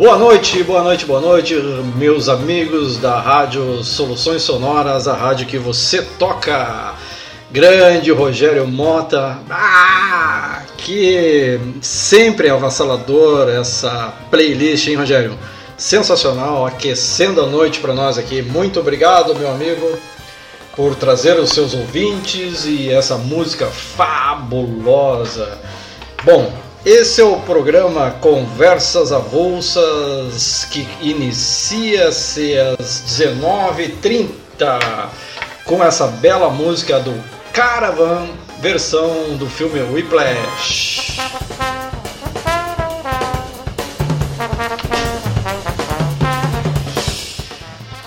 [0.00, 1.54] Boa noite, boa noite, boa noite,
[1.94, 6.94] meus amigos da Rádio Soluções Sonoras, a rádio que você toca.
[7.50, 15.38] Grande Rogério Mota, ah, que sempre é avassalador essa playlist, hein, Rogério?
[15.76, 18.40] Sensacional, aquecendo a noite para nós aqui.
[18.40, 19.98] Muito obrigado, meu amigo,
[20.74, 25.58] por trazer os seus ouvintes e essa música fabulosa.
[26.24, 26.50] Bom,
[26.84, 34.28] esse é o programa Conversas Avulsas que inicia-se às 19h30
[35.64, 37.14] com essa bela música do
[37.52, 38.28] Caravan,
[38.60, 41.18] versão do filme Whiplash.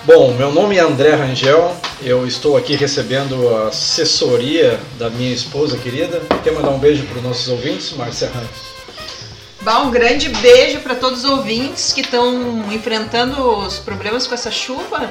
[0.06, 5.78] Bom, meu nome é André Rangel, eu estou aqui recebendo a assessoria da minha esposa
[5.78, 6.20] querida.
[6.42, 8.74] Quer mandar um beijo para os nossos ouvintes, Márcia Ramos?
[9.86, 15.10] um grande beijo para todos os ouvintes que estão enfrentando os problemas com essa chuva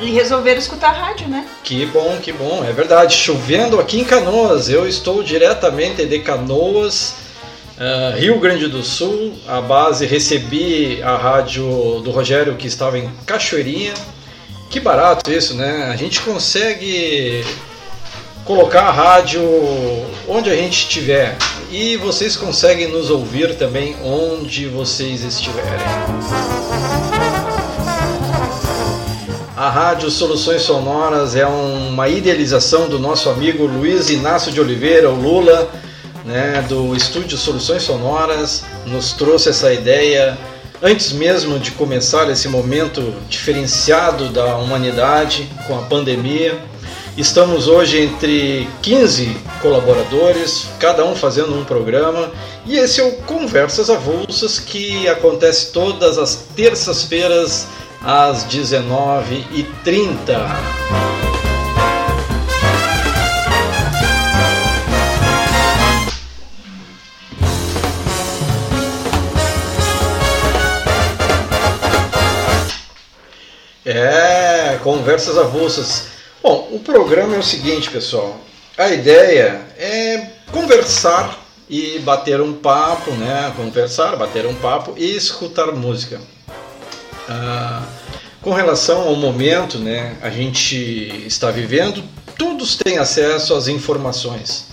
[0.00, 1.46] e resolveram escutar a rádio, né?
[1.62, 3.14] Que bom, que bom, é verdade.
[3.14, 7.16] Chovendo aqui em Canoas, eu estou diretamente de Canoas,
[7.82, 9.34] uh, Rio Grande do Sul.
[9.46, 13.94] A base recebi a rádio do Rogério que estava em Cachoeirinha.
[14.70, 15.90] Que barato isso, né?
[15.92, 17.44] A gente consegue
[18.44, 19.42] colocar a rádio
[20.28, 21.36] onde a gente estiver
[21.70, 25.86] e vocês conseguem nos ouvir também onde vocês estiverem.
[29.54, 35.14] A Rádio Soluções Sonoras é uma idealização do nosso amigo Luiz Inácio de Oliveira, o
[35.14, 35.70] Lula,
[36.24, 40.36] né, do Estúdio Soluções Sonoras, nos trouxe essa ideia
[40.82, 46.58] antes mesmo de começar esse momento diferenciado da humanidade com a pandemia.
[47.16, 52.30] Estamos hoje entre 15 colaboradores, cada um fazendo um programa,
[52.66, 57.66] e esse é o Conversas Avulsas que acontece todas as terças-feiras
[58.02, 61.31] às 19h30.
[74.82, 76.08] Conversas avulsas.
[76.42, 78.38] Bom, o programa é o seguinte, pessoal.
[78.76, 81.38] A ideia é conversar
[81.68, 83.52] e bater um papo, né?
[83.56, 86.20] Conversar, bater um papo e escutar música.
[87.28, 87.82] Ah,
[88.40, 90.16] com relação ao momento, né?
[90.20, 90.76] A gente
[91.26, 92.02] está vivendo,
[92.36, 94.66] todos têm acesso às informações.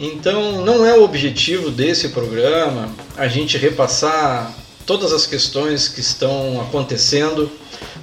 [0.00, 4.52] Então, não é o objetivo desse programa a gente repassar
[4.86, 7.50] todas as questões que estão acontecendo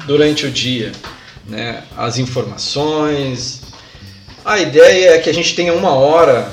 [0.06, 0.92] durante o dia,
[1.50, 1.84] né?
[1.98, 3.62] as informações.
[4.46, 6.50] A ideia é que a gente tenha uma hora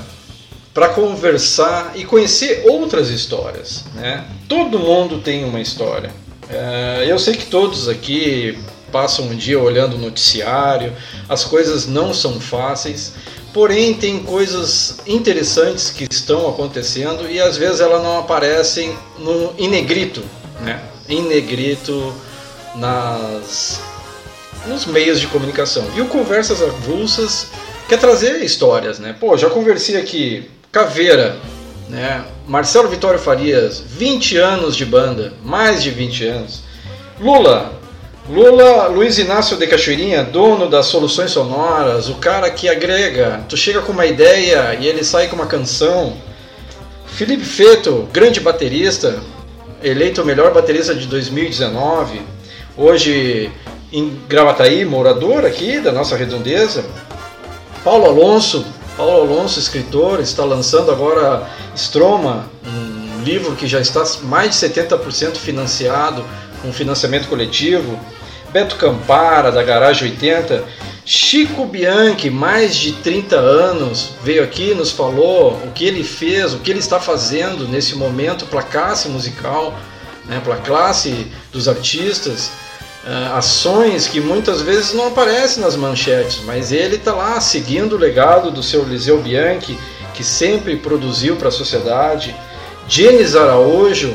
[0.75, 3.85] para conversar e conhecer outras histórias.
[3.95, 4.25] Né?
[4.49, 6.11] Todo mundo tem uma história.
[6.49, 8.59] É, eu sei que todos aqui
[8.93, 10.93] passam um dia olhando o noticiário,
[11.29, 13.15] as coisas não são fáceis,
[13.53, 19.69] porém tem coisas interessantes que estão acontecendo e às vezes elas não aparecem no, em
[19.69, 20.23] negrito,
[20.61, 20.81] né?
[21.09, 22.15] em negrito
[22.77, 23.81] nas,
[24.67, 25.87] nos meios de comunicação.
[25.95, 27.49] E o Conversas Avulsas
[27.89, 29.15] quer trazer histórias, né?
[29.19, 31.37] Pô, já conversei aqui, Caveira,
[31.89, 32.25] né?
[32.47, 36.63] Marcelo Vitório Farias, 20 anos de banda, mais de 20 anos.
[37.21, 37.73] Lula,
[38.29, 43.81] Lula, Luiz Inácio de Cachoeirinha, dono das soluções sonoras, o cara que agrega, tu chega
[43.81, 46.17] com uma ideia e ele sai com uma canção.
[47.07, 49.21] Felipe Feto, grande baterista,
[49.83, 52.37] eleito o melhor baterista de 2019
[52.77, 53.51] hoje
[53.97, 56.85] em Gravataí, morador aqui da nossa redondeza.
[57.83, 64.51] Paulo Alonso, Paulo Alonso, escritor, está lançando agora Stroma, um livro que já está mais
[64.51, 66.23] de 70% financiado,
[66.61, 67.99] com financiamento coletivo.
[68.53, 70.63] Beto Campara, da Garagem 80.
[71.03, 76.59] Chico Bianchi, mais de 30 anos, veio aqui nos falou o que ele fez, o
[76.59, 79.73] que ele está fazendo nesse momento para a classe musical,
[80.27, 82.51] né, para a classe dos artistas
[83.35, 88.51] ações que muitas vezes não aparecem nas manchetes, mas ele está lá seguindo o legado
[88.51, 89.79] do seu Liseu Bianchi,
[90.13, 92.35] que sempre produziu para a sociedade,
[92.89, 94.13] Jenis Araújo,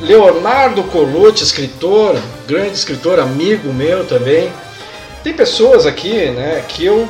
[0.00, 2.16] Leonardo Colucci, escritor,
[2.46, 4.52] grande escritor, amigo meu também.
[5.22, 7.08] Tem pessoas aqui né, que eu,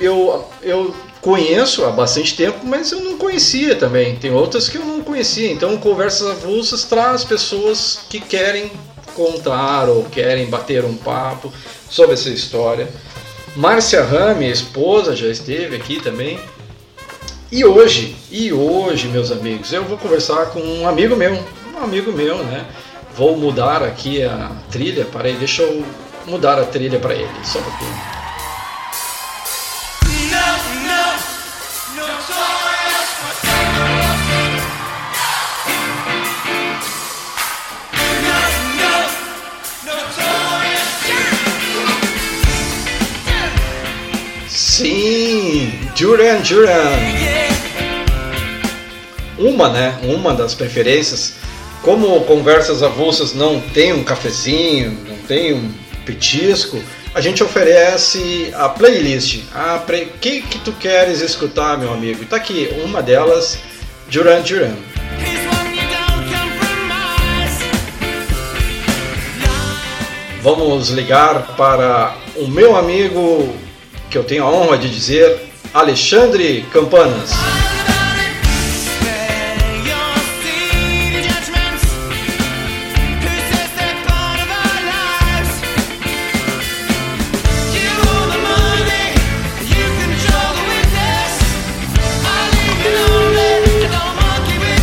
[0.00, 4.16] eu, eu conheço há bastante tempo, mas eu não conhecia também.
[4.16, 5.52] Tem outras que eu não conhecia.
[5.52, 8.70] Então, Conversas Avulsas traz pessoas que querem
[9.16, 11.50] contar ou querem bater um papo
[11.90, 12.88] sobre essa história.
[13.56, 16.38] Márcia Rame, esposa, já esteve aqui também.
[17.50, 21.42] E hoje, e hoje, meus amigos, eu vou conversar com um amigo meu,
[21.74, 22.66] um amigo meu, né?
[23.16, 25.38] Vou mudar aqui a trilha ele.
[25.38, 25.84] Deixa eu
[26.26, 28.15] mudar a trilha para ele, só um pouquinho.
[44.76, 46.92] Sim, Duran Duran.
[49.38, 49.98] Uma, né?
[50.02, 51.36] Uma das preferências.
[51.80, 55.72] Como conversas avulsas não tem um cafezinho, não tem um
[56.04, 56.78] petisco,
[57.14, 59.44] a gente oferece a playlist.
[59.54, 60.12] A pre...
[60.20, 62.26] que que tu queres escutar, meu amigo?
[62.26, 63.58] Tá aqui uma delas,
[64.10, 64.76] Duran Duran.
[70.42, 73.56] Vamos ligar para o meu amigo
[74.10, 75.38] que eu tenho a honra de dizer,
[75.74, 77.32] Alexandre Campanas.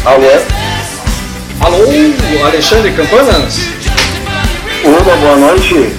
[0.05, 0.27] Alô?
[1.61, 3.57] Alô, Alexandre Campanas?
[4.83, 5.93] Uma boa noite.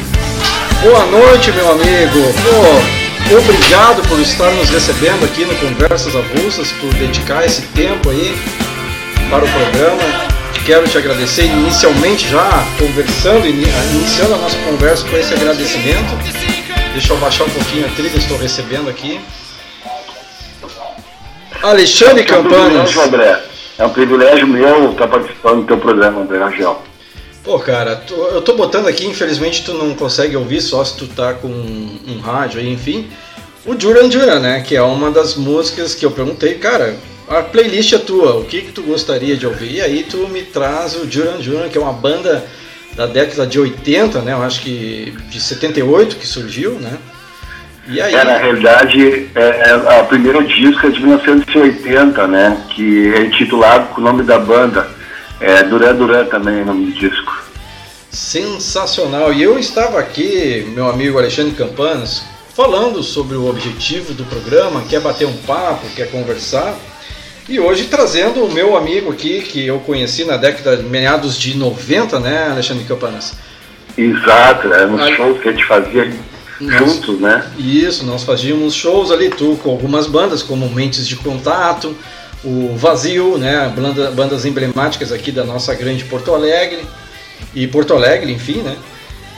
[0.82, 2.34] Boa noite, meu amigo.
[2.34, 2.93] Pô,
[3.32, 8.36] obrigado por estar nos recebendo aqui no Conversas Avulsas, por dedicar esse tempo aí
[9.30, 10.34] para o programa.
[10.66, 16.16] Quero te agradecer inicialmente já, conversando, iniciando a nossa conversa com esse agradecimento.
[16.92, 19.20] Deixa eu baixar um pouquinho a trilha, estou recebendo aqui.
[21.62, 22.96] Alexandre Campanas.
[22.96, 23.42] André.
[23.78, 26.82] É um privilégio meu estar participando do teu programa, André Rangel.
[27.44, 31.34] Pô, cara, eu tô botando aqui, infelizmente tu não consegue ouvir só se tu tá
[31.34, 33.06] com um, um rádio aí, enfim.
[33.66, 34.62] O Duran Duran, né?
[34.62, 36.96] Que é uma das músicas que eu perguntei, cara,
[37.28, 39.74] a playlist é tua, o que que tu gostaria de ouvir?
[39.74, 42.44] E aí tu me traz o Duran Duran, que é uma banda
[42.96, 44.32] da década de 80, né?
[44.32, 46.96] Eu acho que de 78 que surgiu, né?
[47.88, 48.14] E aí?
[48.14, 52.64] É, na realidade, é, é, a primeira disco é de 1980, né?
[52.70, 54.88] Que é intitulado com o nome da banda.
[55.46, 57.44] É Duran Duran também é o nome do disco.
[58.10, 59.30] Sensacional!
[59.30, 62.22] E eu estava aqui, meu amigo Alexandre Campanas,
[62.56, 66.74] falando sobre o objetivo do programa, quer bater um papo, quer conversar.
[67.46, 71.58] E hoje trazendo o meu amigo aqui, que eu conheci na década de meados de
[71.58, 73.34] 90, né, Alexandre Campanas?
[73.98, 76.10] Exato, é, nos shows que a gente fazia
[76.58, 77.44] juntos, né?
[77.58, 81.94] Isso, nós fazíamos shows ali, tu com algumas bandas, como Mentes de Contato,
[82.44, 83.72] o Vazio, né?
[83.74, 86.84] Banda, bandas emblemáticas aqui da nossa grande Porto Alegre,
[87.54, 88.76] e Porto Alegre, enfim, né?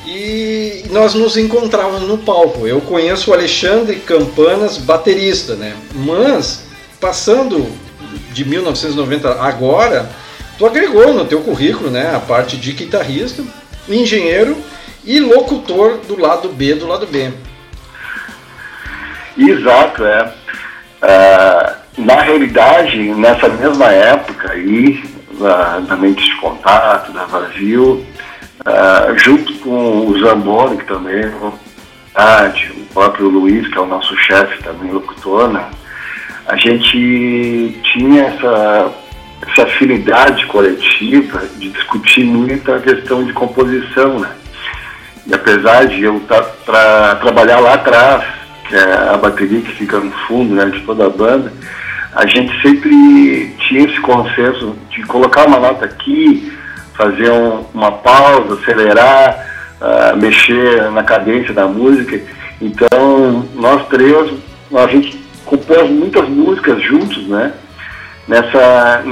[0.07, 2.67] E nós nos encontrávamos no palco.
[2.67, 5.75] Eu conheço o Alexandre Campanas, baterista, né?
[5.95, 6.65] Mas,
[7.01, 7.67] passando
[8.33, 10.09] de 1990 agora,
[10.59, 12.15] tu agregou no teu currículo, né?
[12.15, 13.43] A parte de guitarrista,
[13.89, 14.57] engenheiro
[15.05, 17.33] e locutor do lado B do lado B.
[19.37, 20.33] Exato, é.
[21.03, 25.03] Uh, na realidade, nessa mesma época aí,
[25.39, 28.05] da, Mente de Contato, da Vazio,
[28.61, 34.17] uh, junto com o Zamboni, que também é o próprio Luiz, que é o nosso
[34.17, 35.69] chefe também, locutor, né?
[36.47, 38.93] a gente tinha essa,
[39.49, 44.31] essa afinidade coletiva de discutir muito a questão de composição, né?
[45.27, 48.25] E apesar de eu estar tá para trabalhar lá atrás,
[48.69, 51.53] que é a bateria que fica no fundo né, de toda a banda,
[52.17, 56.51] a gente sempre tinha esse consenso de colocar uma nota aqui,
[56.95, 59.47] fazer um, uma pausa, acelerar,
[59.79, 62.19] uh, mexer na cadência da música.
[62.59, 64.33] Então, nós três,
[64.75, 67.53] a gente compôs muitas músicas juntos, né?
[68.27, 69.05] Nessa.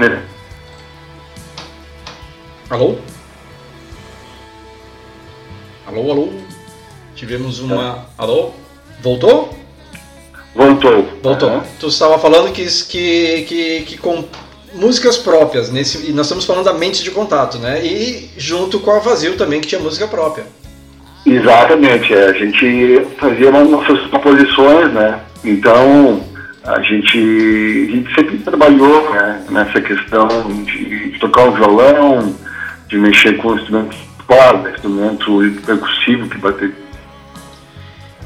[2.70, 2.96] Alô?
[5.86, 6.32] Alô, alô.
[7.14, 8.06] Tivemos uma.
[8.16, 8.52] Alô?
[9.02, 9.63] Voltou?
[10.54, 11.08] Voltou.
[11.22, 11.50] Voltou.
[11.50, 11.62] Uhum.
[11.80, 14.24] Tu estava falando que, que, que, que com
[14.74, 17.84] músicas próprias, nesse, e nós estamos falando da Mente de Contato, né?
[17.84, 20.44] E junto com a Vazio também, que tinha música própria.
[21.26, 25.20] Exatamente, é, a gente fazia nossas composições, né?
[25.42, 26.22] Então,
[26.64, 30.28] a gente, a gente sempre trabalhou né, nessa questão
[30.64, 32.34] de, de tocar o violão,
[32.88, 36.74] de mexer com instrumentos corda, instrumento percussivo que bater.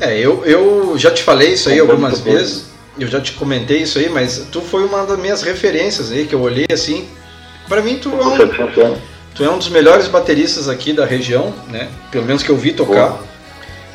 [0.01, 2.67] É, eu, eu já te falei isso aí algumas vezes,
[2.99, 6.35] eu já te comentei isso aí, mas tu foi uma das minhas referências aí, que
[6.35, 7.09] eu olhei assim.
[7.69, 8.97] Para mim, tu é, um,
[9.35, 11.89] tu é um dos melhores bateristas aqui da região, né?
[12.11, 13.19] Pelo menos que eu vi tocar.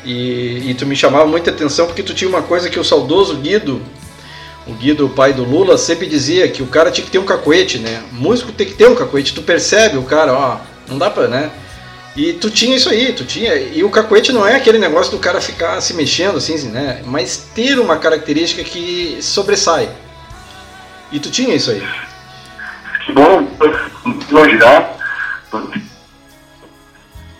[0.04, 3.36] E, e, tu me chamava muita atenção porque tu tinha uma coisa que o saudoso
[3.36, 3.80] Guido,
[4.66, 7.24] o Guido, o pai do Lula, sempre dizia que o cara tinha que ter um
[7.24, 8.02] cacoete, né?
[8.12, 9.34] O músico tem que ter um cacoete.
[9.34, 11.50] Tu percebe o cara, ó, não dá pra, né?
[12.16, 13.54] E tu tinha isso aí, tu tinha.
[13.54, 17.02] E o cacoete não é aquele negócio do cara ficar se mexendo assim, né?
[17.04, 19.88] Mas ter uma característica que sobressai.
[21.10, 21.82] E tu tinha isso aí.
[23.12, 23.48] Bom,
[24.30, 24.96] elogiar.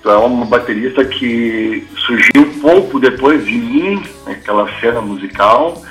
[0.03, 5.83] Tu é uma baterista que surgiu pouco depois de mim, naquela cena musical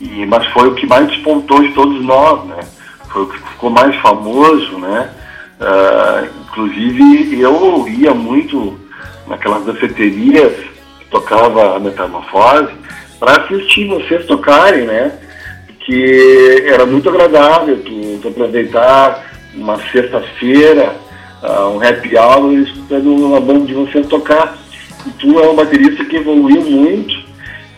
[0.00, 2.60] e, mas foi o que mais despontou de todos nós, né?
[3.08, 5.10] Foi o que ficou mais famoso, né?
[5.60, 8.78] Uh, inclusive eu ia muito
[9.26, 10.52] naquelas danceterias
[11.00, 12.72] que tocava a metamorfose
[13.18, 15.12] para assistir vocês tocarem, né?
[15.80, 20.94] Que era muito agradável tu, tu aproveitar uma sexta-feira,
[21.42, 24.58] uh, um happy hour, escutando uma banda de vocês tocar.
[25.06, 27.14] E tu é um baterista que evoluiu muito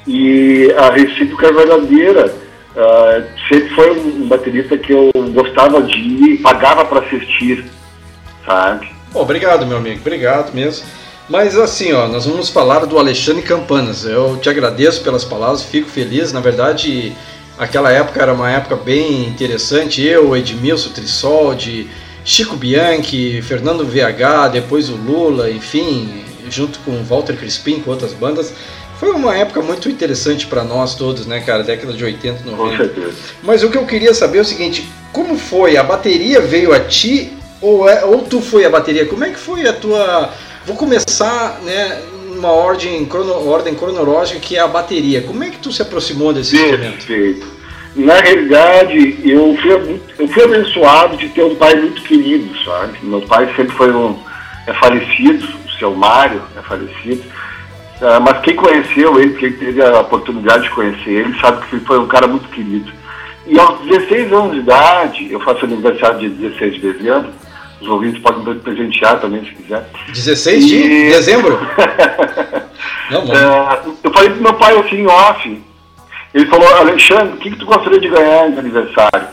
[0.07, 2.48] e a recíproca é verdadeira.
[2.79, 7.65] Uh, sempre foi um baterista que eu gostava de ir, pagava para assistir,
[8.47, 8.89] sabe?
[9.13, 10.87] obrigado, meu amigo, obrigado mesmo.
[11.29, 14.05] Mas assim, ó, nós vamos falar do Alexandre Campanas.
[14.05, 16.33] Eu te agradeço pelas palavras, fico feliz.
[16.33, 17.13] Na verdade,
[17.59, 20.01] aquela época era uma época bem interessante.
[20.01, 21.91] Eu, Edmilson Trissoldi,
[22.25, 28.55] Chico Bianchi, Fernando VH, depois o Lula, enfim, junto com Walter Crispim, com outras bandas.
[28.99, 31.63] Foi uma época muito interessante para nós todos, né, cara?
[31.63, 32.57] Década de 80, 90.
[32.57, 33.17] Com certeza.
[33.43, 35.77] Mas o que eu queria saber é o seguinte: como foi?
[35.77, 39.07] A bateria veio a ti ou, é, ou tu foi a bateria?
[39.07, 40.33] Como é que foi a tua.
[40.67, 42.03] Vou começar, né,
[42.35, 45.23] numa ordem, crono, ordem cronológica que é a bateria.
[45.23, 47.07] Como é que tu se aproximou desse instrumento?
[47.07, 47.59] Perfeito.
[47.95, 52.99] Na realidade, eu fui, eu fui abençoado de ter um pai muito querido, sabe?
[53.03, 54.19] Meu pai sempre foi um.
[54.67, 57.23] é falecido, o seu Mário é falecido
[58.01, 61.99] Uh, mas quem conheceu ele, quem teve a oportunidade de conhecer ele, sabe que foi
[61.99, 62.93] um cara muito querido.
[63.47, 67.31] E aos 16 anos de idade, eu faço aniversário de 16 de dezembro,
[67.81, 69.89] os ouvintes podem me presentear também se quiser.
[70.13, 71.11] 16 de e...
[71.11, 71.59] dezembro?
[73.11, 75.63] Não, uh, eu falei pro meu pai assim, off,
[76.35, 79.29] ele falou, Alexandre, o que, que tu gostaria de ganhar de aniversário?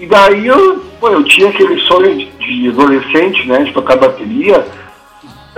[0.00, 4.64] E daí eu, pô, eu tinha aquele sonho de, de adolescente, né, de tocar bateria,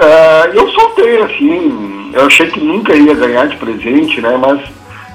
[0.00, 4.36] uh, eu soltei assim, eu achei que nunca ia ganhar de presente, né?
[4.36, 4.60] Mas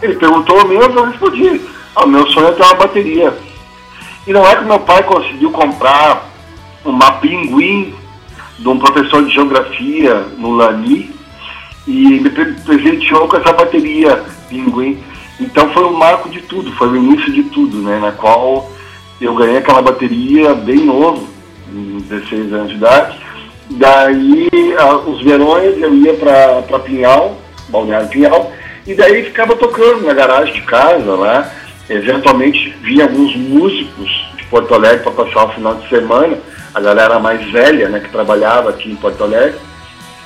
[0.01, 1.61] ele perguntou mesmo, eu respondi.
[1.95, 3.37] Ah, meu sonho é ter uma bateria.
[4.27, 6.29] E não é que meu pai conseguiu comprar
[6.83, 7.93] uma pinguim
[8.59, 11.13] de um professor de geografia no Lani
[11.87, 15.01] e me presenteou com essa bateria pinguim.
[15.39, 17.99] Então foi um marco de tudo, foi o início de tudo, né?
[17.99, 18.71] Na qual
[19.19, 21.27] eu ganhei aquela bateria bem novo,
[21.65, 23.25] com 16 anos de idade
[23.69, 24.49] Daí,
[25.07, 27.37] os verões eu ia para Pinhal,
[27.69, 28.51] Balneário Pinhal,
[28.85, 31.51] e daí ficava tocando na garagem de casa lá.
[31.89, 36.37] Eventualmente vinha alguns músicos de Porto Alegre para passar o final de semana,
[36.73, 39.59] a galera mais velha, né, que trabalhava aqui em Porto Alegre.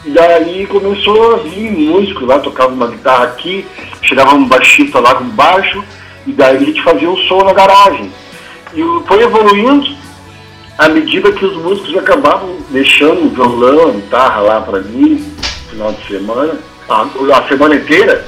[0.06, 3.66] E daí começou a vir músico lá, tocava uma guitarra aqui,
[4.02, 5.84] chegava um baixista lá com baixo,
[6.26, 8.10] e daí a gente fazia um som na garagem.
[8.74, 9.86] E foi evoluindo,
[10.80, 15.22] à medida que os músicos acabavam deixando o violão, a guitarra lá para mim,
[15.70, 16.58] final de semana,
[16.88, 18.26] a, a, semana inteira,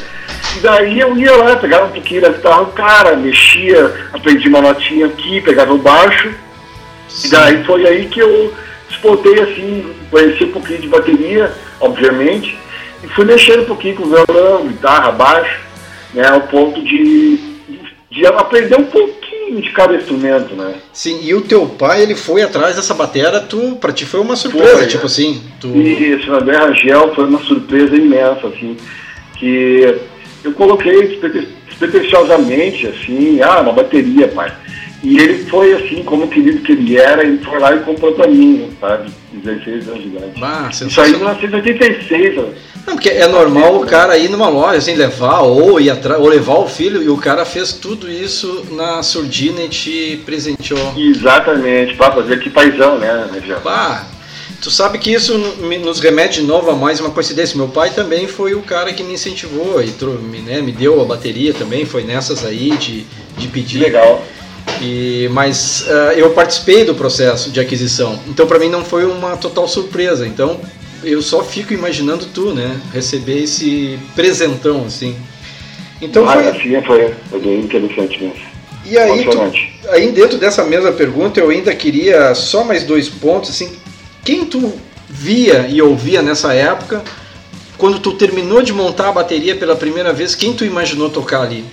[0.58, 5.06] e daí eu ia lá, pegava um pouquinho da guitarra, cara, mexia, aprendi uma notinha
[5.06, 6.30] aqui, pegava o baixo,
[7.08, 7.28] Sim.
[7.28, 8.54] e daí foi aí que eu
[8.90, 12.60] despontei assim, conheci um pouquinho de bateria, obviamente,
[13.02, 15.58] e fui mexendo um pouquinho com o violão, guitarra, baixo,
[16.14, 17.38] né, ao ponto de,
[17.70, 19.21] de, de aprender um pouco
[19.60, 20.76] de cada instrumento, né?
[20.94, 24.36] Sim, e o teu pai, ele foi atrás dessa bateria, tu, pra ti foi uma
[24.36, 25.42] surpresa, foi, tipo assim.
[25.60, 25.68] Tu...
[25.76, 28.78] Isso, André Rangel foi uma surpresa imensa, assim,
[29.38, 30.00] que
[30.44, 31.20] eu coloquei
[31.68, 34.54] despretensiosamente, assim, ah, uma bateria, pai.
[35.04, 38.28] E ele foi assim, como querido que ele era, ele foi lá e comprou pra
[38.28, 39.10] mim, sabe?
[39.34, 40.32] 16 anos de idade.
[40.42, 42.38] Ah, Isso aí em 1986,
[42.86, 46.28] não, porque é normal o cara ir numa loja, assim, levar, ou ir atrás, ou
[46.28, 50.94] levar o filho, e o cara fez tudo isso na surdina e te presenteou.
[50.98, 53.60] Exatamente, para fazer que paizão, né, Região?
[53.66, 54.06] Ah,
[54.62, 57.56] tu sabe que isso nos remete de novo a mais uma coincidência.
[57.56, 59.94] Meu pai também foi o cara que me incentivou e
[60.42, 63.06] né, me deu a bateria também, foi nessas aí de,
[63.38, 63.80] de pedir.
[63.80, 64.24] Legal.
[64.80, 69.36] E, mas uh, eu participei do processo de aquisição, então para mim não foi uma
[69.38, 70.28] total surpresa.
[70.28, 70.60] Então
[71.04, 72.80] eu só fico imaginando tu, né?
[72.94, 75.16] Receber esse presentão, assim.
[76.02, 76.48] Então ah, foi...
[76.48, 78.52] assim foi, foi bem interessante mesmo.
[78.86, 83.52] E aí, tu, aí dentro dessa mesma pergunta eu ainda queria só mais dois pontos,
[83.52, 83.72] assim,
[84.24, 84.74] quem tu
[85.08, 87.04] via e ouvia nessa época,
[87.78, 91.64] quando tu terminou de montar a bateria pela primeira vez, quem tu imaginou tocar ali?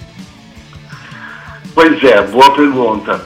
[1.74, 3.22] Pois é, boa pergunta.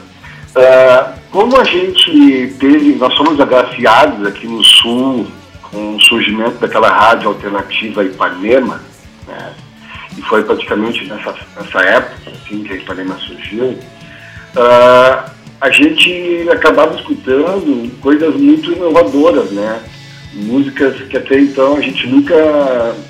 [0.54, 5.26] Uh, como a gente teve, nós somos agraciados aqui no Sul
[5.72, 8.80] com o surgimento daquela rádio alternativa Ipanema,
[9.26, 9.54] né?
[10.16, 16.94] e foi praticamente nessa, nessa época assim, que a Ipanema surgiu, uh, a gente acabava
[16.96, 19.80] escutando coisas muito inovadoras, né?
[20.34, 22.34] Músicas que até então a gente nunca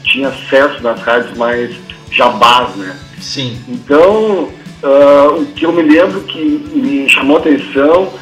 [0.05, 1.75] tinha acesso nas rádios mais
[2.11, 2.97] jabás, né?
[3.19, 3.59] Sim.
[3.69, 4.51] Então,
[4.83, 6.45] uh, o que eu me lembro que
[6.75, 8.13] me chamou a atenção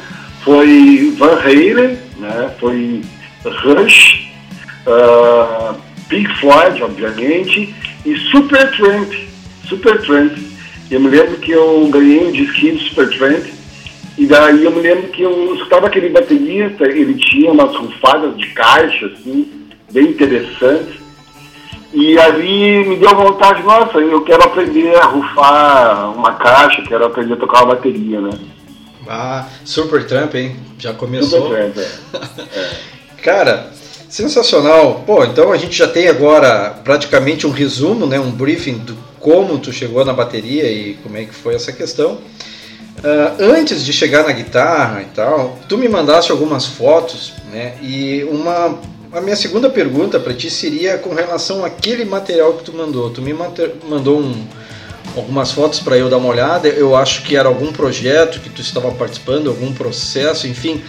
[0.43, 2.55] foi Van Halen, né?
[2.59, 3.01] Foi
[3.43, 4.30] Rush,
[4.87, 5.75] uh,
[6.09, 7.73] Pink Floyd, obviamente,
[8.05, 9.11] e Supertramp.
[9.67, 10.37] Supertramp.
[10.89, 13.45] Eu me lembro que eu ganhei um disquinho de Supertramp
[14.17, 18.47] e daí eu me lembro que eu escutava aquele baterista, ele tinha umas rufadas de
[18.47, 20.99] caixa, assim, bem interessantes.
[21.93, 27.33] E ali me deu vontade, nossa, eu quero aprender a rufar uma caixa, quero aprender
[27.33, 28.31] a tocar uma bateria, né?
[29.07, 30.55] Ah, Super Trump, hein?
[30.77, 31.43] Já começou.
[31.43, 32.59] Super Trump, é.
[32.59, 33.21] é.
[33.23, 33.71] Cara,
[34.11, 35.03] sensacional.
[35.05, 38.19] Pô, então a gente já tem agora praticamente um resumo, né?
[38.19, 42.15] Um briefing do como tu chegou na bateria e como é que foi essa questão.
[42.15, 47.75] Uh, antes de chegar na guitarra e tal, tu me mandaste algumas fotos, né?
[47.81, 48.77] E uma
[49.13, 53.09] a minha segunda pergunta para ti seria com relação àquele material que tu mandou.
[53.09, 53.33] Tu me
[53.89, 54.45] mandou um,
[55.15, 56.67] algumas fotos para eu dar uma olhada.
[56.67, 60.81] Eu acho que era algum projeto que tu estava participando, algum processo, enfim.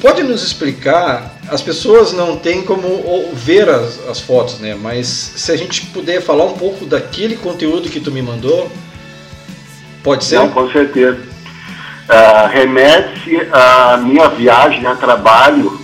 [0.00, 1.30] Pode nos explicar?
[1.50, 4.74] As pessoas não têm como ver as, as fotos, né?
[4.80, 8.70] Mas se a gente puder falar um pouco daquele conteúdo que tu me mandou,
[10.02, 10.36] pode ser?
[10.36, 11.18] Não, com certeza.
[11.18, 15.78] Uh, remete à minha viagem a trabalho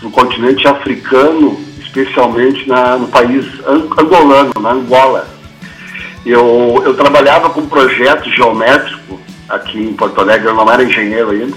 [0.00, 3.44] no continente africano, especialmente na, no país
[3.98, 5.28] angolano, na Angola.
[6.24, 11.30] Eu, eu trabalhava com um projeto geométrico aqui em Porto Alegre, eu não era engenheiro
[11.30, 11.56] ainda,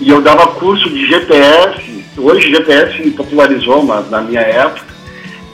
[0.00, 2.04] e eu dava curso de GPS.
[2.16, 4.94] Hoje GPS popularizou, mas na minha época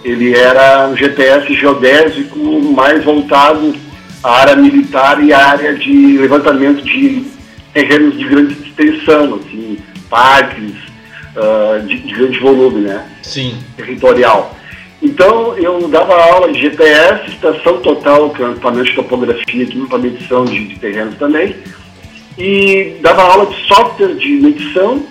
[0.04, 2.38] ele era um GPS geodésico
[2.74, 3.74] mais voltado
[4.22, 7.24] à área militar e à área de levantamento de
[7.72, 9.78] terrenos de grande extensão, assim,
[10.10, 10.72] parques,
[11.36, 13.06] uh, de, de, grande volume, né?
[13.22, 13.56] Sim.
[13.76, 14.56] Territorial.
[15.00, 19.98] Então, eu dava aula de GPS, estação total, que é um de topografia, aqui para
[19.98, 21.56] medição de, de terrenos também,
[22.38, 25.04] e dava aula de software de medição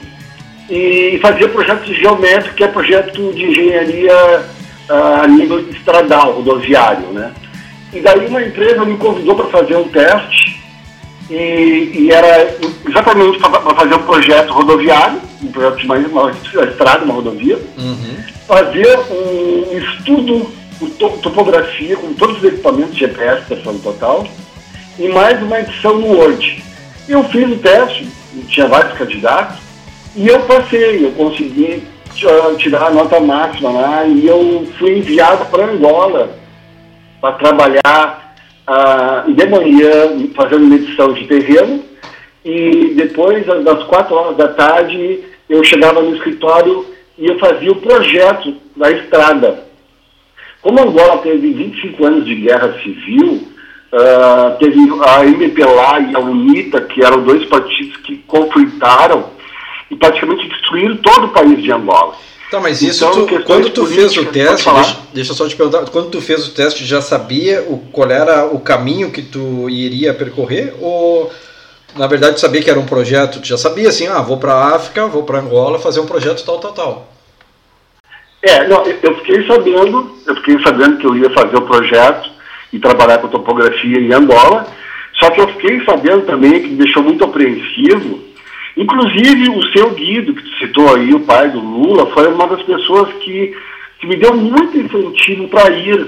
[0.69, 4.45] e fazia projetos geométricos, que é projeto de engenharia
[4.89, 7.31] uh, a nível estradal, rodoviário, né?
[7.93, 10.61] E daí uma empresa me convidou para fazer um teste
[11.29, 12.55] e, e era
[12.87, 18.17] exatamente para fazer um projeto rodoviário, um projeto de uma, uma estrada, uma rodovia, uhum.
[18.47, 20.49] fazer um estudo,
[21.21, 24.27] topografia com todos os equipamentos GPS, pessoal total,
[24.97, 26.70] e mais uma edição no Word.
[27.11, 28.07] Eu fiz o teste,
[28.47, 29.57] tinha vários candidatos,
[30.15, 31.83] e eu passei, eu consegui
[32.57, 36.29] tirar a nota máxima lá, e eu fui enviado para Angola
[37.19, 38.33] para trabalhar
[38.65, 41.83] ah, de manhã fazendo medição de terreno
[42.45, 45.19] e depois das quatro horas da tarde
[45.49, 46.85] eu chegava no escritório
[47.17, 49.65] e eu fazia o projeto da estrada.
[50.61, 53.50] Como Angola teve 25 anos de guerra civil,
[53.91, 59.25] uh, teve a MPLA e a UNITA, que eram dois partidos que conflitaram
[59.89, 62.15] e praticamente destruíram todo o país de Angola.
[62.49, 65.89] Tá, mas isso então, tu, quando tu fez o teste, deixa, deixa só te perguntar,
[65.89, 70.13] quando tu fez o teste já sabia o, qual era o caminho que tu iria
[70.13, 71.31] percorrer ou
[71.95, 74.53] na verdade tu sabia que era um projeto, tu já sabia assim, ah, vou para
[74.53, 77.07] a África, vou para Angola fazer um projeto tal, tal, tal.
[78.41, 82.30] É, não, eu fiquei sabendo, eu fiquei sabendo que eu ia fazer o projeto
[82.71, 84.67] e trabalhar com topografia em Angola,
[85.13, 88.31] só que eu fiquei sabendo também que me deixou muito apreensivo
[88.77, 93.11] Inclusive, o seu Guido, que citou aí, o pai do Lula, foi uma das pessoas
[93.15, 93.55] que,
[93.99, 96.07] que me deu muito incentivo para ir.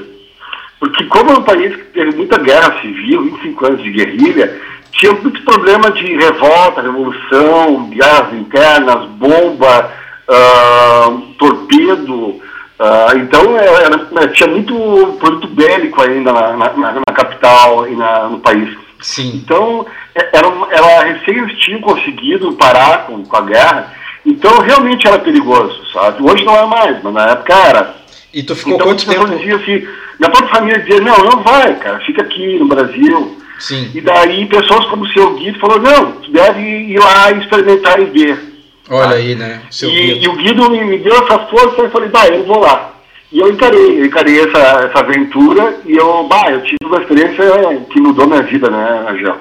[0.79, 5.11] Porque, como é um país que teve muita guerra civil, 25 anos de guerrilha, tinha
[5.13, 9.91] muito problema de revolta, revolução, guerras internas, bomba,
[10.29, 12.41] uh, torpedo.
[12.83, 14.75] Uh, então, era, tinha muito
[15.17, 18.77] produto bélico ainda na, na, na capital e na, no país.
[19.01, 19.31] Sim.
[19.35, 23.93] Então, é, ela recém tinha conseguido parar com, com a guerra,
[24.25, 26.21] então realmente era perigoso, sabe?
[26.21, 27.95] Hoje não é mais, mas na época era.
[28.33, 29.27] E tu ficou então, quanto tempo?
[29.27, 29.87] Dizia assim,
[30.19, 33.37] minha própria família dizia, não, não vai, cara, fica aqui no Brasil.
[33.59, 33.91] Sim.
[33.95, 38.05] E daí pessoas como o seu Guido falou, não, tu deve ir lá experimentar e
[38.05, 38.52] ver.
[38.89, 39.15] Olha tá?
[39.15, 39.61] aí, né?
[39.81, 42.59] E, e o Guido me, me deu essa força e eu falei, bah, eu vou
[42.59, 42.93] lá.
[43.31, 47.43] E eu encarei, eu encarei essa, essa aventura e eu, bah, eu tive uma experiência
[47.91, 49.37] que mudou minha vida, né, Angel?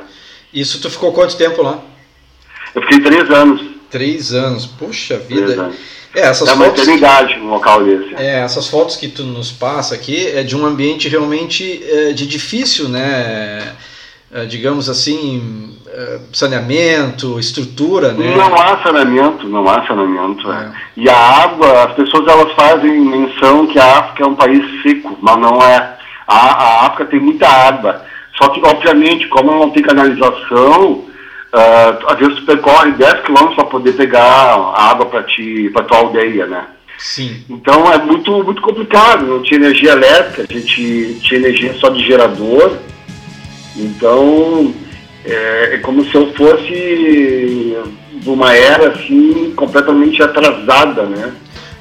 [0.52, 1.81] Isso tu ficou quanto tempo lá?
[2.74, 3.61] Eu fiquei três anos.
[3.90, 5.62] Três anos, puxa Três vida.
[5.62, 5.76] anos.
[6.14, 6.83] É, essas É uma fotos.
[6.83, 8.14] eternidade um local desse.
[8.16, 12.26] É, essas fotos que tu nos passa aqui é de um ambiente realmente é, de
[12.26, 13.74] difícil, né?
[14.32, 18.34] É, digamos assim, é, saneamento, estrutura, né?
[18.34, 20.50] Não há saneamento, não há saneamento.
[20.50, 20.56] é.
[20.56, 20.72] É.
[20.96, 25.18] E a água, as pessoas elas fazem menção que a África é um país seco,
[25.20, 25.96] mas não é.
[26.26, 28.02] A, a África tem muita água.
[28.36, 31.04] Só que, obviamente, como não tem canalização,
[31.52, 35.98] ah, às vezes tu percorre 10 quilômetros para poder pegar água para ti, para tua
[35.98, 36.64] aldeia, né?
[36.96, 37.44] Sim.
[37.50, 39.26] Então é muito, muito complicado.
[39.26, 42.78] Não tinha energia elétrica, a gente tinha energia só de gerador.
[43.76, 44.74] Então
[45.24, 47.76] é, é como se eu fosse
[48.12, 51.32] de uma era assim completamente atrasada, né?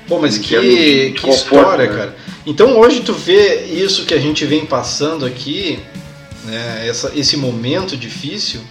[0.08, 1.95] Pô, mas que, de que conforto, história, né?
[1.95, 2.15] cara.
[2.45, 5.80] Então hoje tu vê isso que a gente vem passando aqui,
[6.45, 8.62] né, essa, esse momento difícil,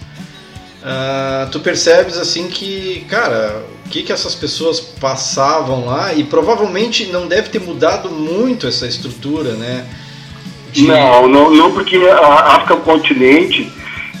[0.83, 7.05] ah, tu percebes assim que, cara, o que, que essas pessoas passavam lá e provavelmente
[7.07, 9.85] não deve ter mudado muito essa estrutura, né?
[10.71, 13.71] De- Não, não, não porque a África é um continente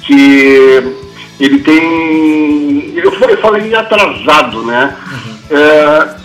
[0.05, 0.95] que
[1.39, 2.93] ele tem.
[2.95, 4.95] Eu fa- eu falei atrasado, né?
[5.49, 6.15] É,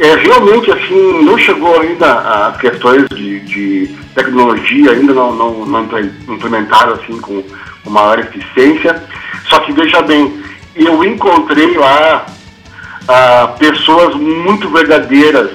[0.00, 2.12] é, realmente assim, não chegou ainda
[2.48, 5.88] as questões de, de tecnologia, ainda não, não, não
[6.28, 7.42] implementaram assim com,
[7.84, 9.02] com maior eficiência.
[9.48, 10.42] Só que veja bem,
[10.74, 12.26] eu encontrei lá
[13.08, 15.50] ah, pessoas muito verdadeiras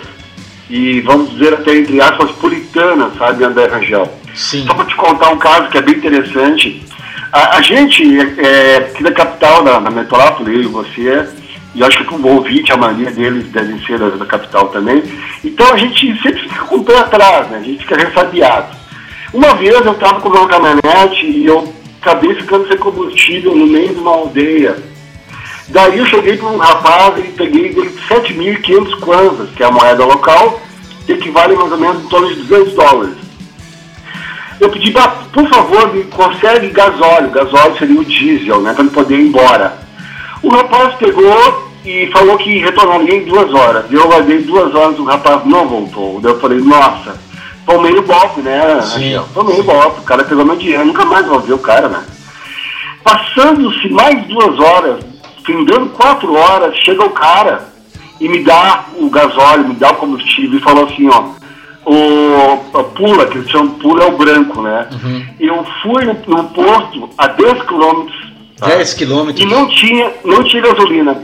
[0.72, 4.10] e vamos dizer até entre aspas puritanas, sabe, André Rangel?
[4.34, 6.82] Sim, Só para te contar um caso que é bem interessante.
[7.34, 8.04] A, a gente,
[8.40, 11.28] é, aqui da capital, da, da metrópole, eu e você,
[11.76, 15.04] e acho que o ouvinte, a maioria deles devem ser da, da capital também.
[15.44, 17.58] Então a gente sempre fica com o pé atrás, né?
[17.58, 18.74] A gente fica ressabiado.
[19.34, 23.90] Uma vez eu estava com uma caminhonete e eu acabei ficando sem combustível no meio
[23.90, 24.76] de uma aldeia.
[25.72, 30.04] Daí eu cheguei para um rapaz e peguei dele 7.500 kwanzas, que é a moeda
[30.04, 30.60] local,
[31.06, 33.16] que equivale mais ou menos em torno de 200 dólares.
[34.60, 34.92] Eu pedi
[35.32, 37.32] por favor, me consegue gasóleo.
[37.32, 38.74] Gasóleo seria o diesel, né?
[38.74, 39.78] Para ele poder ir embora.
[40.44, 43.86] O rapaz pegou e falou que retornaria em duas horas.
[43.90, 46.20] Eu aguardei duas horas, o rapaz não voltou.
[46.22, 47.20] Daí eu falei, nossa,
[47.66, 48.82] tomei o golpe, né?
[48.82, 49.16] Sim.
[49.16, 49.26] Rachel?
[49.34, 50.02] Tomei o golpe.
[50.02, 52.04] O cara pegou meu dinheiro, nunca mais vou ver o cara, né?
[53.04, 55.11] Passando-se mais duas horas,
[55.46, 57.70] findando quatro horas, chega o cara
[58.20, 61.32] e me dá o gasóleo, me dá o combustível e falou assim, ó,
[61.84, 64.88] o pula, que eles chamam pula é o branco, né?
[64.92, 65.26] Uhum.
[65.40, 68.68] Eu fui no, no posto a 10 quilômetros tá?
[68.68, 69.42] 10 quilômetros.
[69.42, 71.18] e não tinha, não tinha gasolina,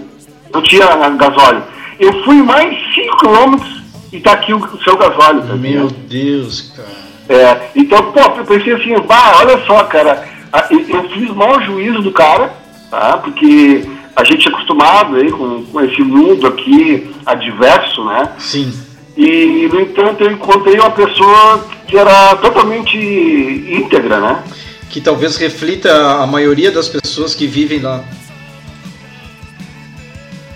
[0.54, 1.64] não tinha gasóleo.
[2.00, 5.42] Eu fui mais 5 quilômetros e tá aqui o, seu gasóleo.
[5.42, 5.96] Tá Meu entendendo?
[6.10, 7.08] Deus, cara.
[7.30, 10.28] É, então, pô, eu pensei assim, bah, olha só, cara,
[10.70, 12.54] eu fiz mau juízo do cara,
[12.90, 13.18] tá?
[13.18, 13.86] Porque
[14.18, 18.32] a gente é acostumado aí com, com esse mundo aqui adverso, né?
[18.40, 18.74] Sim.
[19.16, 24.44] E, no entanto, eu encontrei uma pessoa que era totalmente íntegra, né?
[24.90, 28.04] Que talvez reflita a maioria das pessoas que vivem lá.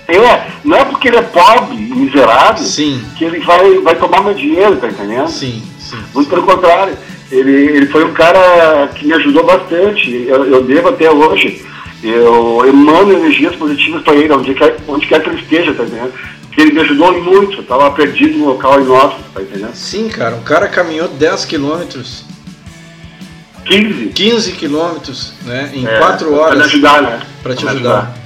[0.08, 4.34] É, não é porque ele é pobre miserável Sim, que ele vai, vai tomar meu
[4.34, 5.30] dinheiro, tá entendendo?
[5.30, 5.98] sim, sim.
[6.14, 6.98] Muito pelo contrário.
[7.32, 10.26] Ele, ele foi um cara que me ajudou bastante.
[10.28, 11.64] Eu, eu devo até hoje.
[12.04, 16.14] Eu emano energias positivas para ele, onde quer, onde quer que ele esteja, tá entendendo?
[16.48, 17.58] Porque ele me ajudou muito.
[17.60, 19.74] Eu tava perdido no local nosso, tá entendendo?
[19.74, 22.26] Sim, cara, um cara caminhou 10 quilômetros,
[23.66, 24.08] 15.
[24.08, 27.20] 15 quilômetros, né, em É, 4 Pra horas ajudar, né?
[27.44, 28.18] para te Pra me ajudar.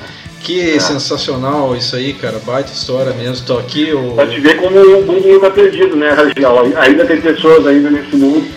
[0.42, 0.80] Que É.
[0.80, 3.46] sensacional isso aí, cara, baita história mesmo.
[3.46, 4.14] Tô aqui, o...
[4.14, 6.78] Pra te ver como o mundo não tá perdido, né, Rangel?
[6.78, 8.48] Ainda tem pessoas ainda nesse mundo.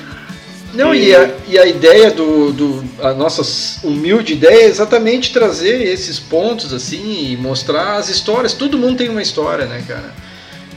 [0.78, 2.84] Não, e a, e a ideia do, do.
[3.02, 3.42] A nossa
[3.84, 8.52] humilde ideia é exatamente trazer esses pontos assim e mostrar as histórias.
[8.52, 10.14] Todo mundo tem uma história, né, cara?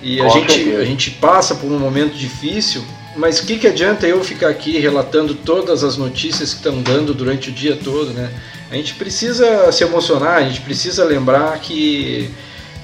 [0.02, 0.82] E a gente, certeza.
[0.82, 2.84] a gente passa por um momento difícil,
[3.16, 7.14] mas o que, que adianta eu ficar aqui relatando todas as notícias que estão dando
[7.14, 8.32] durante o dia todo, né?
[8.72, 12.28] A gente precisa se emocionar, a gente precisa lembrar que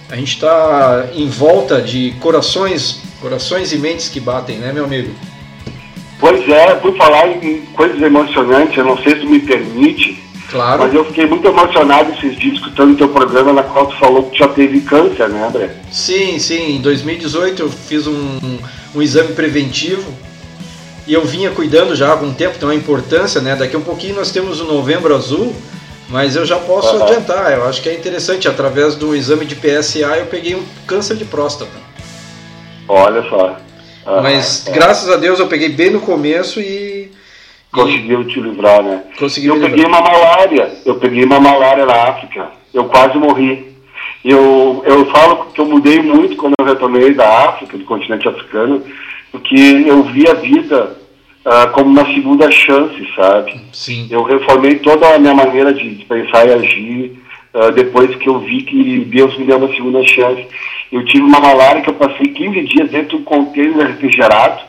[0.07, 5.15] a gente está em volta de corações, corações e mentes que batem, né, meu amigo?
[6.19, 10.83] Pois é, por falar em coisas emocionantes, eu não sei se tu me permite, Claro.
[10.83, 14.23] mas eu fiquei muito emocionado esses dias escutando o teu programa na qual tu falou
[14.23, 15.69] que já teve câncer, né, André?
[15.91, 16.77] Sim, sim.
[16.77, 18.39] Em 2018 eu fiz um,
[18.95, 20.11] um exame preventivo
[21.05, 23.55] e eu vinha cuidando já há algum tempo, então a importância, né?
[23.55, 25.53] Daqui a um pouquinho nós temos o Novembro Azul,
[26.09, 27.03] mas eu já posso Aham.
[27.03, 27.51] adiantar.
[27.53, 28.47] Eu acho que é interessante.
[28.47, 31.71] Através do exame de PSA eu peguei um câncer de próstata.
[32.87, 33.57] Olha só.
[34.07, 34.71] Ah, mas é.
[34.71, 37.11] graças a Deus eu peguei bem no começo e,
[37.71, 39.03] conseguiu te livrar, né?
[39.19, 40.01] Consegui eu peguei livrar.
[40.01, 43.67] uma malária, eu peguei uma malária na África, eu quase morri.
[44.23, 48.81] Eu, eu falo que eu mudei muito quando eu retornei da África, do continente africano,
[49.31, 50.97] porque eu vi a vida
[51.45, 53.59] ah, como uma segunda chance, sabe?
[53.71, 54.07] Sim.
[54.09, 57.19] Eu reformei toda a minha maneira de, de pensar e agir
[57.53, 60.45] ah, depois que eu vi que Deus me deu uma segunda chance.
[60.91, 64.61] Eu tive uma malária que eu passei 15 dias dentro de um container refrigerado,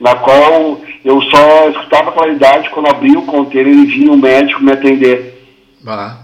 [0.00, 4.72] na qual eu só escutava claridade quando abria o container e vinha um médico me
[4.72, 5.42] atender.
[5.86, 6.18] Ah.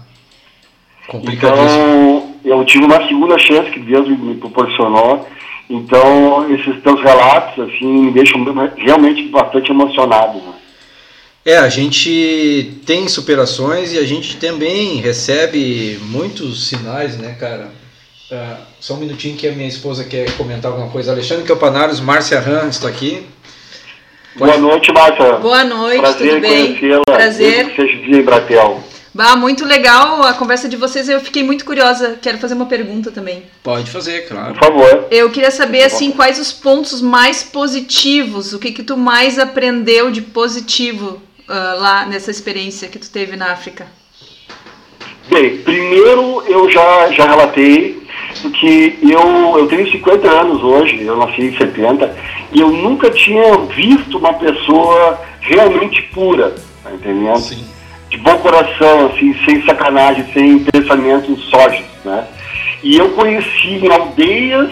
[1.23, 5.27] Então, eu tive uma segunda chance que Deus me, me proporcionou.
[5.69, 8.43] Então, esses teus relatos, assim, me deixam
[8.77, 10.37] realmente bastante emocionado.
[10.37, 10.53] Né?
[11.45, 17.71] É, a gente tem superações e a gente também recebe muitos sinais, né, cara?
[18.35, 21.11] Ah, só um minutinho que a minha esposa quer comentar alguma coisa.
[21.11, 23.23] Alexandre Campanaros, Márcia Han está aqui.
[24.35, 25.33] Boa noite, Márcia.
[25.33, 27.01] Boa noite, Prazer tudo em bem?
[27.05, 27.69] Prazer.
[27.69, 28.83] Que seja dia em Bratel.
[29.13, 31.07] Bah, muito legal a conversa de vocês.
[31.07, 32.17] Eu fiquei muito curiosa.
[32.19, 33.43] Quero fazer uma pergunta também.
[33.61, 34.55] Pode fazer, claro.
[34.55, 35.07] Por favor.
[35.11, 40.09] Eu queria saber assim quais os pontos mais positivos, o que que tu mais aprendeu
[40.09, 43.85] de positivo ah, lá nessa experiência que tu teve na África.
[45.29, 48.02] Bem, primeiro eu já, já relatei
[48.51, 52.15] que eu, eu tenho 50 anos hoje, eu nasci em 70,
[52.51, 57.39] e eu nunca tinha visto uma pessoa realmente pura, tá entendendo?
[57.39, 57.65] Sim.
[58.09, 62.27] de bom coração, assim, sem sacanagem, sem pensamentos sólidos, né?
[62.83, 64.69] E eu conheci em aldeias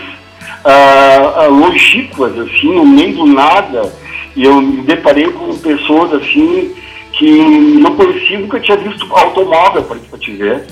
[0.63, 3.91] ah, ah, longínquas, assim, no meio do nada,
[4.35, 6.73] e eu me deparei com pessoas, assim,
[7.13, 7.41] que
[7.79, 10.65] não conhecia, nunca tinha visto automóvel, para te ver.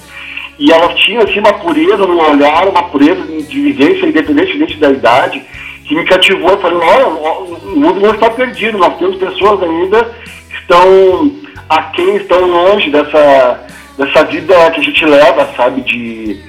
[0.59, 5.41] E elas tinham, assim, uma pureza no olhar, uma pureza de vivência, independentemente da idade,
[5.85, 6.49] que me cativou.
[6.49, 10.03] Eu falei, olha, o mundo não está perdido, nós temos pessoas ainda
[10.49, 11.31] que estão
[11.69, 13.65] a quem estão longe dessa,
[13.97, 16.41] dessa vida que a gente leva, sabe, de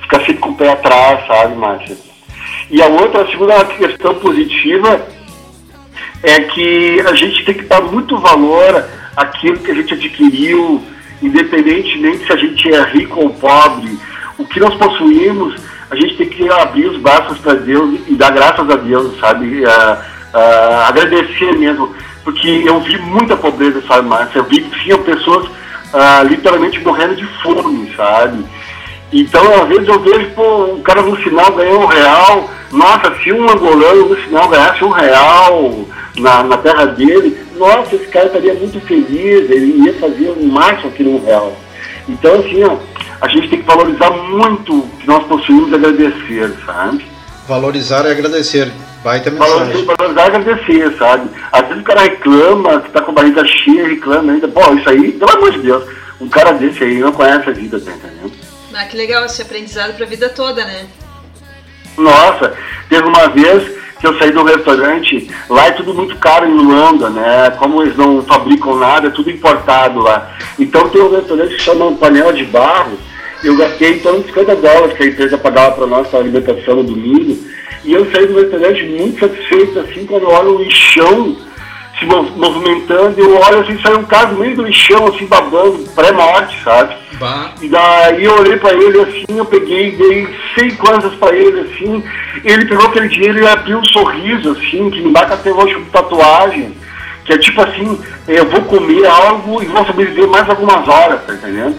[0.00, 1.96] ficar sempre com o pé atrás, sabe, Márcia?
[2.70, 5.06] E a outra, a segunda questão positiva
[6.22, 8.84] é que a gente tem que dar muito valor
[9.16, 10.82] àquilo que a gente adquiriu,
[11.22, 13.98] independentemente se a gente é rico ou pobre.
[14.38, 15.54] O que nós possuímos,
[15.90, 19.64] a gente tem que abrir os braços para Deus e dar graças a Deus, sabe?
[19.64, 20.02] Ah,
[20.34, 24.38] ah, agradecer mesmo, porque eu vi muita pobreza, sabe, Márcia?
[24.38, 25.48] Eu vi que tinham pessoas
[25.92, 28.44] ah, literalmente morrendo de fome, sabe?
[29.12, 32.50] Então, às vezes eu vejo, pô, um cara no sinal ganhou um real.
[32.70, 38.06] Nossa, se um angolano no sinal ganhasse um real na, na terra dele, nossa, esse
[38.06, 41.56] cara estaria muito feliz, ele ia fazer um máximo aqui no real.
[42.08, 42.76] Então, assim, ó,
[43.20, 47.04] a gente tem que valorizar muito o que nós possuímos e agradecer, sabe?
[47.46, 48.70] Valorizar e agradecer.
[49.04, 49.84] Baita Valorizar, mensagem.
[49.96, 51.30] valorizar e agradecer, sabe?
[51.50, 54.46] Às vezes o cara reclama, que tá com a barriga cheia, reclama ainda.
[54.48, 55.84] Pô, isso aí, pelo amor de Deus,
[56.20, 58.32] um cara desse aí não conhece a vida, tá entendendo?
[58.74, 60.86] Ah, que legal esse aprendizado pra vida toda, né?
[61.96, 62.54] Nossa,
[62.88, 63.70] teve uma vez
[64.02, 67.50] que eu saí do restaurante, lá é tudo muito caro em Luanda, né?
[67.56, 70.28] Como eles não fabricam nada, é tudo importado lá.
[70.58, 72.98] Então tem um restaurante que chama Panela de Barro,
[73.44, 77.38] eu gastei de 50 dólares que a empresa pagava para nós alimentação no domingo,
[77.84, 81.36] e eu saí do restaurante muito satisfeito, assim, quando eu olho o lixão
[82.02, 85.84] se mov- movimentando, eu olho assim, sai um cara no meio do lixão, assim, babando,
[85.94, 86.94] pré-morte, sabe?
[87.18, 91.60] Bah, E daí eu olhei pra ele assim, eu peguei, dei 100 kwanzas pra ele
[91.60, 92.02] assim,
[92.44, 95.84] ele pegou aquele dinheiro e abriu um sorriso assim, que me bate até hoje com
[95.84, 96.74] tatuagem,
[97.24, 101.34] que é tipo assim, eu vou comer algo e vou sobreviver mais algumas horas, tá
[101.34, 101.76] entendendo?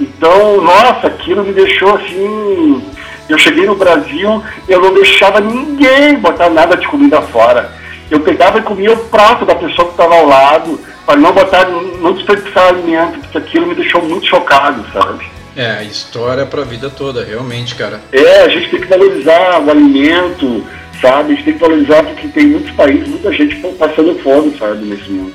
[0.00, 2.82] Então, nossa, aquilo me deixou assim.
[3.28, 7.70] Eu cheguei no Brasil, eu não deixava ninguém botar nada de comida fora.
[8.10, 11.68] Eu pegava e comia o prato da pessoa que estava ao lado, para não botar,
[11.68, 15.38] não desperdiçar alimento, porque aquilo me deixou muito chocado, sabe?
[15.58, 18.00] é, história pra vida toda, realmente, cara.
[18.12, 20.64] É, a gente tem que valorizar o alimento,
[21.00, 21.32] sabe?
[21.32, 25.10] A gente tem que valorizar porque tem muitos países, muita gente passando fome, sabe, nesse
[25.10, 25.34] mundo.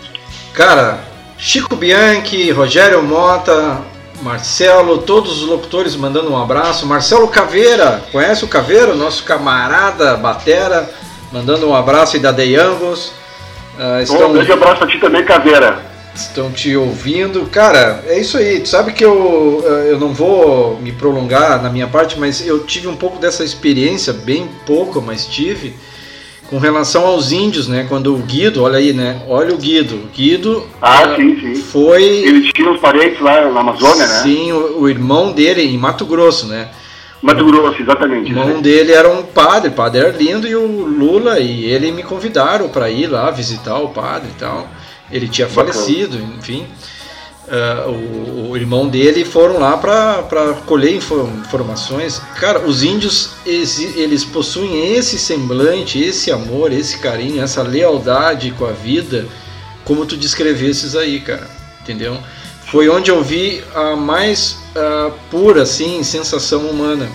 [0.54, 1.00] Cara,
[1.38, 3.82] Chico Bianchi, Rogério Mota,
[4.22, 6.88] Marcelo, todos os locutores mandando um abraço.
[6.88, 10.90] Marcelo Caveira, conhece o Caveira, nosso camarada Batera,
[11.34, 13.12] mandando um abraço e da Deiangos.
[13.78, 15.82] Ah, Um estão, grande abraço pra ti também, Caveira.
[16.16, 17.48] estão te ouvindo.
[17.48, 18.60] Cara, é isso aí.
[18.60, 22.60] Tu sabe que eu, eh, eu não vou me prolongar na minha parte, mas eu
[22.66, 25.74] tive um pouco dessa experiência, bem pouco, mas tive,
[26.52, 27.88] com relação aos índios, né?
[27.90, 29.24] Quando o Guido, olha aí, né?
[29.28, 29.96] Olha o Guido.
[29.96, 31.56] O Guido Ah, ah, sim, sim.
[31.56, 32.04] foi.
[32.04, 34.22] Eles tinham os parentes lá na Amazônia, né?
[34.22, 36.68] Sim, o, o irmão dele em Mato Grosso, né?
[37.24, 38.32] Mato Grosso, O exatamente.
[38.32, 38.62] irmão né?
[38.62, 42.90] dele era um padre, o padre Arlindo e o Lula, e ele me convidaram para
[42.90, 44.68] ir lá visitar o padre e tal.
[45.10, 46.68] Ele tinha falecido, enfim.
[47.48, 52.22] Uh, o, o, irmão dele foram lá para colher informações.
[52.40, 58.66] Cara, os índios eles, eles, possuem esse semblante, esse amor, esse carinho, essa lealdade com
[58.66, 59.26] a vida,
[59.86, 61.50] como tu descrevesses aí, cara.
[61.82, 62.18] Entendeu?
[62.68, 67.10] Foi onde eu vi a mais uh, pura assim, sensação humana.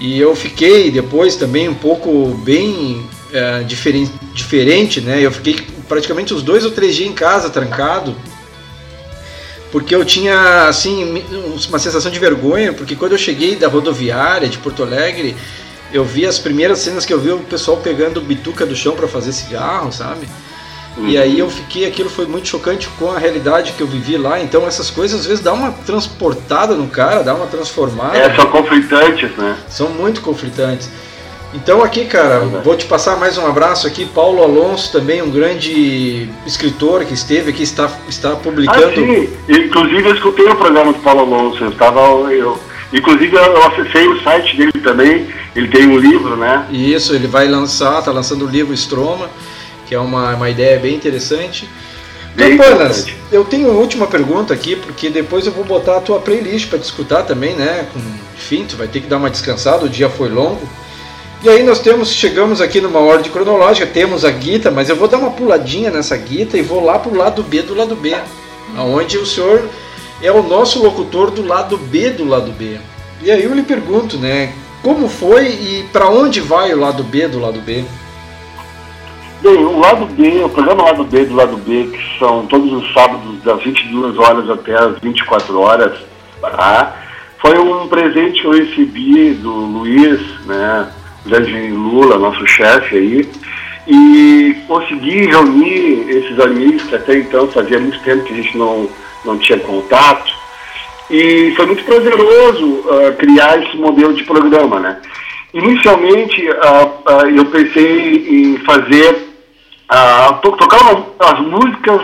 [0.00, 5.20] E eu fiquei depois também um pouco bem uh, diferente, diferente, né?
[5.20, 5.56] Eu fiquei
[5.88, 8.14] praticamente os dois ou três dias em casa, trancado
[9.74, 11.20] porque eu tinha assim
[11.68, 15.34] uma sensação de vergonha, porque quando eu cheguei da rodoviária de Porto Alegre,
[15.92, 19.08] eu vi as primeiras cenas que eu vi o pessoal pegando bituca do chão para
[19.08, 20.28] fazer cigarro, sabe?
[20.96, 21.08] Uhum.
[21.08, 24.40] E aí eu fiquei, aquilo foi muito chocante com a realidade que eu vivi lá.
[24.40, 28.16] Então essas coisas às vezes dá uma transportada no cara, dá uma transformada.
[28.16, 29.56] É, são conflitantes, né?
[29.68, 30.88] São muito conflitantes.
[31.54, 36.28] Então aqui, cara, vou te passar mais um abraço aqui, Paulo Alonso, também um grande
[36.44, 38.86] escritor que esteve aqui, está, está publicando.
[38.86, 42.00] Ah, sim, inclusive eu escutei o programa do Paulo Alonso, eu estava.
[42.32, 42.58] Eu,
[42.92, 46.66] inclusive eu acessei o site dele também, ele tem um livro, né?
[46.72, 49.30] Isso, ele vai lançar, está lançando o livro Stroma,
[49.86, 51.68] que é uma, uma ideia bem interessante.
[52.36, 56.68] Campanas, eu tenho uma última pergunta aqui, porque depois eu vou botar a tua playlist
[56.68, 57.86] para escutar também, né?
[57.92, 58.00] Com,
[58.36, 60.68] enfim, tu vai ter que dar uma descansada, o dia foi longo.
[61.42, 65.06] E aí nós temos, chegamos aqui numa ordem cronológica, temos a guita, mas eu vou
[65.06, 68.16] dar uma puladinha nessa guita e vou lá pro lado B do lado B,
[68.76, 69.62] aonde o senhor
[70.22, 72.78] é o nosso locutor do lado B do lado B.
[73.22, 77.28] E aí eu lhe pergunto, né, como foi e para onde vai o lado B
[77.28, 77.84] do lado B?
[79.44, 82.94] Bem, o lado B, o programa lado B do lado B, que são todos os
[82.94, 85.98] sábados das 22 horas até as 24 horas,
[86.40, 86.96] tá?
[87.42, 90.88] foi um presente que eu recebi do Luiz, né,
[91.26, 93.28] grande Lula, nosso chefe aí,
[93.86, 98.88] e consegui reunir esses amigos que até então fazia muito tempo que a gente não,
[99.26, 100.32] não tinha contato.
[101.10, 104.98] E foi muito prazeroso uh, criar esse modelo de programa, né?
[105.52, 106.54] Inicialmente, uh,
[107.06, 109.23] uh, eu pensei em fazer,
[110.42, 110.80] to tocar
[111.20, 112.00] as músicas,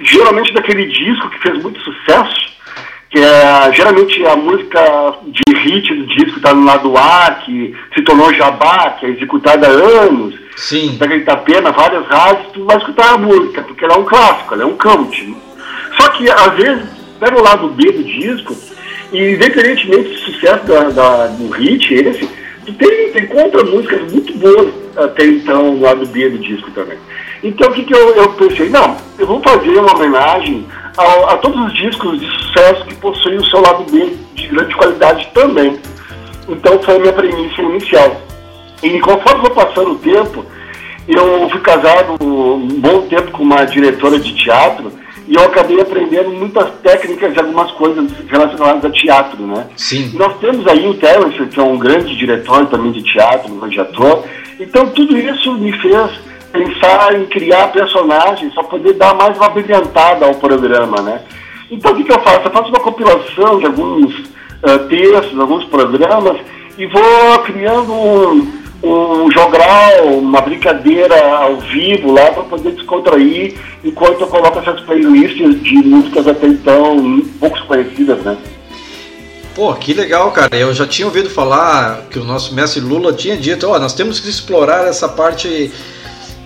[0.00, 2.56] geralmente daquele disco que fez muito sucesso,
[3.10, 4.80] que é geralmente a música
[5.26, 9.66] de hit do disco está no lado A, que se tornou jabá, que é executada
[9.66, 10.34] há anos.
[10.56, 10.96] Sim.
[10.98, 14.62] Pega Itapena, várias rádios, tu vai escutar a música, porque ela é um clássico, ela
[14.62, 15.36] é um count.
[15.96, 16.84] Só que às vezes
[17.20, 18.56] pega o lado B do disco
[19.12, 22.28] e independentemente do sucesso da, da, do hit, esse,
[22.64, 26.98] tu tem, tem contra músicas muito boas até então no lado B do disco também.
[27.42, 28.68] Então o que, que eu, eu pensei?
[28.68, 30.66] Não, eu vou fazer uma homenagem
[30.96, 34.74] a, a, todos os discos de sucesso que possuem o seu lado B de grande
[34.74, 35.78] qualidade também.
[36.48, 38.20] Então foi a minha premissa inicial.
[38.82, 40.44] E conforme foi passando o tempo,
[41.08, 44.92] eu fui casado um bom tempo com uma diretora de teatro
[45.28, 49.66] e eu acabei aprendendo muitas técnicas e algumas coisas relacionadas a teatro, né?
[49.76, 50.12] Sim.
[50.14, 53.80] Nós temos aí o Terence, que é um grande diretor também de teatro, um grande
[53.80, 54.24] ator.
[54.58, 56.10] Então tudo isso me fez
[56.56, 61.20] pensar em criar personagens para poder dar mais uma brilhantada ao programa, né?
[61.70, 62.46] Então o que, que eu faço?
[62.46, 66.38] Eu faço uma compilação de alguns uh, textos, alguns programas
[66.78, 68.52] e vou criando um,
[68.82, 75.62] um jogral, uma brincadeira ao vivo lá para poder descontrair enquanto eu coloco essas playlists
[75.62, 78.36] de músicas até então poucos conhecidas, né?
[79.54, 80.54] Pô, que legal, cara.
[80.54, 83.94] Eu já tinha ouvido falar que o nosso mestre Lula tinha dito, ó, oh, nós
[83.94, 85.72] temos que explorar essa parte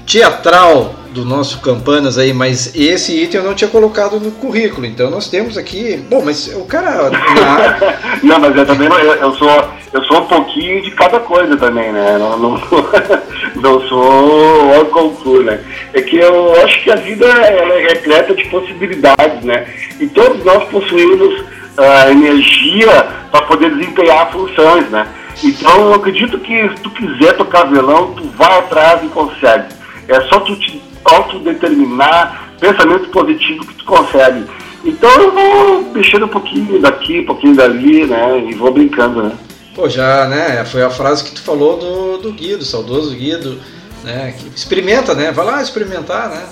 [0.07, 5.11] teatral do nosso Campanas aí, mas esse item eu não tinha colocado no currículo, então
[5.11, 5.97] nós temos aqui.
[6.09, 7.11] Bom, mas o cara.
[7.11, 7.79] Na...
[8.23, 11.93] não, mas eu também eu, eu, sou eu sou um pouquinho de cada coisa também,
[11.93, 12.17] né?
[12.19, 12.63] Não, não,
[13.57, 15.61] não sou o concurso, né?
[15.93, 19.67] É que eu acho que a vida ela é repleta de possibilidades, né?
[19.99, 25.07] E todos nós possuímos uh, energia para poder desempenhar funções, né?
[25.43, 29.80] Então eu acredito que se tu quiser tocar violão, tu vai atrás e consegue.
[30.11, 34.45] É só tu te autodeterminar, pensamento positivo que tu consegue.
[34.85, 38.47] Então eu vou mexendo um pouquinho daqui, um pouquinho dali, né?
[38.49, 39.33] E vou brincando, né?
[39.75, 40.65] Pô, já, né?
[40.65, 43.59] Foi a frase que tu falou do, do Guido, saudoso Guido,
[44.03, 44.35] né?
[44.55, 45.31] Experimenta, né?
[45.31, 46.43] Vai lá experimentar, né?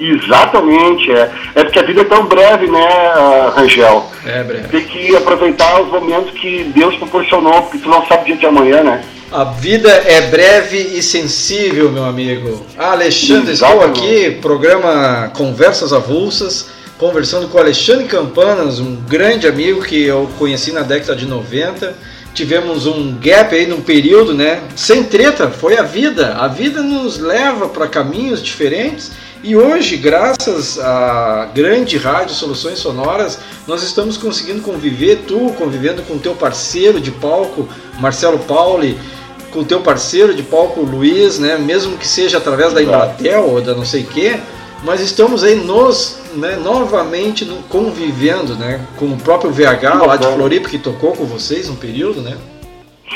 [0.00, 1.30] Exatamente, é.
[1.54, 2.86] É porque a vida é tão breve, né,
[3.54, 4.06] Rangel?
[4.24, 4.68] É breve.
[4.68, 8.46] Tem que aproveitar os momentos que Deus proporcionou, porque tu não sabe o dia de
[8.46, 9.04] amanhã, né?
[9.30, 12.64] A vida é breve e sensível, meu amigo.
[12.78, 20.30] Alexandre, estou aqui, programa Conversas Avulsas, conversando com Alexandre Campanas, um grande amigo que eu
[20.38, 21.94] conheci na década de 90.
[22.32, 24.62] Tivemos um gap aí num período, né?
[24.74, 26.36] Sem treta, foi a vida.
[26.38, 29.10] A vida nos leva para caminhos diferentes
[29.42, 36.18] E hoje, graças à grande rádio Soluções Sonoras, nós estamos conseguindo conviver, tu convivendo com
[36.18, 37.68] teu parceiro de palco,
[38.00, 38.98] Marcelo Pauli,
[39.52, 41.56] com teu parceiro de palco, Luiz, né?
[41.56, 44.40] mesmo que seja através da Embratel ou da não sei o quê,
[44.82, 50.68] mas estamos aí nos, né, novamente convivendo né, com o próprio VH lá de Floripa,
[50.68, 52.36] que tocou com vocês um período, né?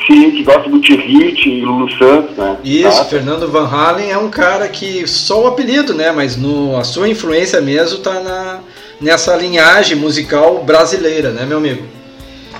[0.06, 2.56] Sim, que gosta do Tirrit e Lulu Santos, né?
[2.64, 3.04] Isso, tá?
[3.04, 6.10] Fernando Van Halen é um cara que só o apelido, né?
[6.10, 8.60] Mas no, a sua influência mesmo tá na,
[9.00, 11.84] nessa linhagem musical brasileira, né, meu amigo?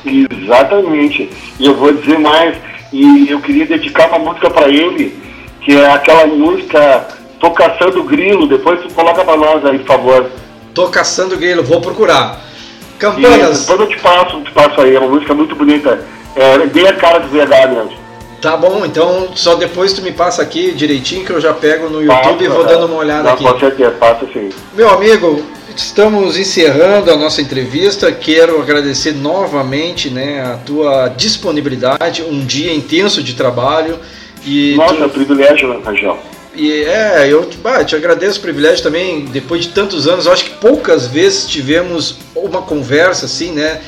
[0.05, 1.30] Exatamente.
[1.59, 2.57] E eu vou dizer mais,
[2.93, 5.16] e eu queria dedicar uma música para ele,
[5.62, 7.09] que é aquela música
[7.41, 10.30] Tô Caçando Grilo, depois tu coloca para nós aí, por favor.
[10.74, 12.41] Tô Caçando Grilo, vou procurar.
[12.99, 13.66] Campanas.
[13.66, 16.05] depois eu te passo, te passo aí, é uma música muito bonita.
[16.35, 18.03] É bem a cara do VH mesmo.
[18.41, 22.03] Tá bom, então só depois tu me passa aqui direitinho que eu já pego no
[22.03, 23.45] YouTube passa, e vou dando uma olhada não, aqui.
[23.45, 24.49] Com certeza, passa sim.
[24.74, 25.45] Meu amigo,
[25.76, 28.11] estamos encerrando a nossa entrevista.
[28.11, 33.99] Quero agradecer novamente né, a tua disponibilidade, um dia intenso de trabalho.
[34.45, 35.03] E Nossa, tu...
[35.03, 36.18] é um privilégio, Rangel.
[36.55, 40.51] E é, eu bah, te agradeço o privilégio também, depois de tantos anos, acho que
[40.51, 43.80] poucas vezes tivemos uma conversa assim, né?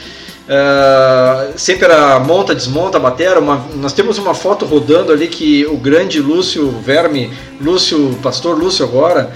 [0.45, 3.41] Uh, sempre era monta, desmonta, batera.
[3.41, 7.31] Uma, nós temos uma foto rodando ali que o grande Lúcio Verme,
[7.61, 9.33] Lúcio, pastor Lúcio agora,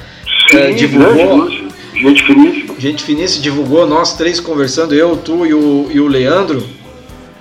[0.50, 1.36] Sim, uh, divulgou.
[1.36, 1.68] Lúcio.
[1.94, 2.74] Gente finíssima.
[2.78, 6.62] Gente finíssima, divulgou nós três conversando, eu, tu e o, e o Leandro.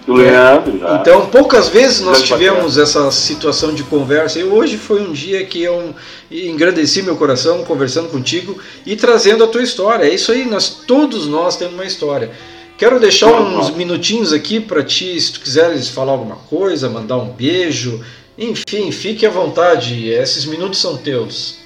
[0.07, 0.95] O Leandro, é.
[0.95, 4.39] Então, poucas vezes nós tivemos essa situação de conversa.
[4.39, 5.93] E hoje foi um dia que eu
[6.31, 10.05] engrandeci meu coração conversando contigo e trazendo a tua história.
[10.05, 12.31] É isso aí, nós todos nós temos uma história.
[12.77, 17.29] Quero deixar uns minutinhos aqui para ti, se tu quiseres falar alguma coisa, mandar um
[17.29, 18.05] beijo,
[18.37, 21.57] enfim, fique à vontade, esses minutos são teus.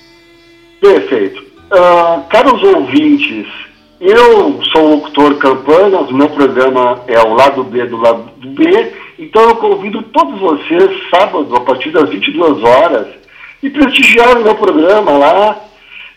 [0.80, 1.42] Perfeito.
[1.70, 3.46] Uh, caros ouvintes,
[4.00, 9.50] eu sou o locutor Campanas, meu programa é o Lado B do Lado B, então
[9.50, 13.08] eu convido todos vocês, sábado, a partir das 22 horas,
[13.62, 15.62] e prestigiar o meu programa lá,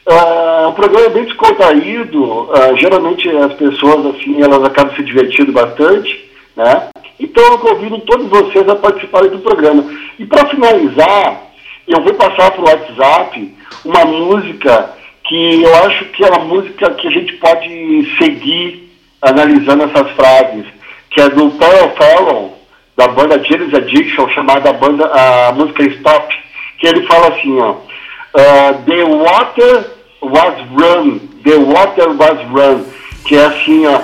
[0.07, 5.51] Uh, o programa é bem descontraído, uh, geralmente as pessoas assim, elas acabam se divertindo
[5.51, 6.89] bastante, né?
[7.19, 9.85] Então eu convido todos vocês a participarem do programa.
[10.19, 11.43] E para finalizar,
[11.89, 14.91] eu vou passar para o WhatsApp uma música
[15.27, 18.91] que eu acho que é uma música que a gente pode seguir
[19.23, 20.67] analisando essas frases,
[21.11, 22.51] que é do Paul Fallon,
[22.95, 26.35] da banda James Addiction, chamada a, banda, a música Stop,
[26.79, 29.94] que ele fala assim, ó, uh, The Water
[30.25, 32.85] was run, the water was run,
[33.25, 34.01] que é assim, ó,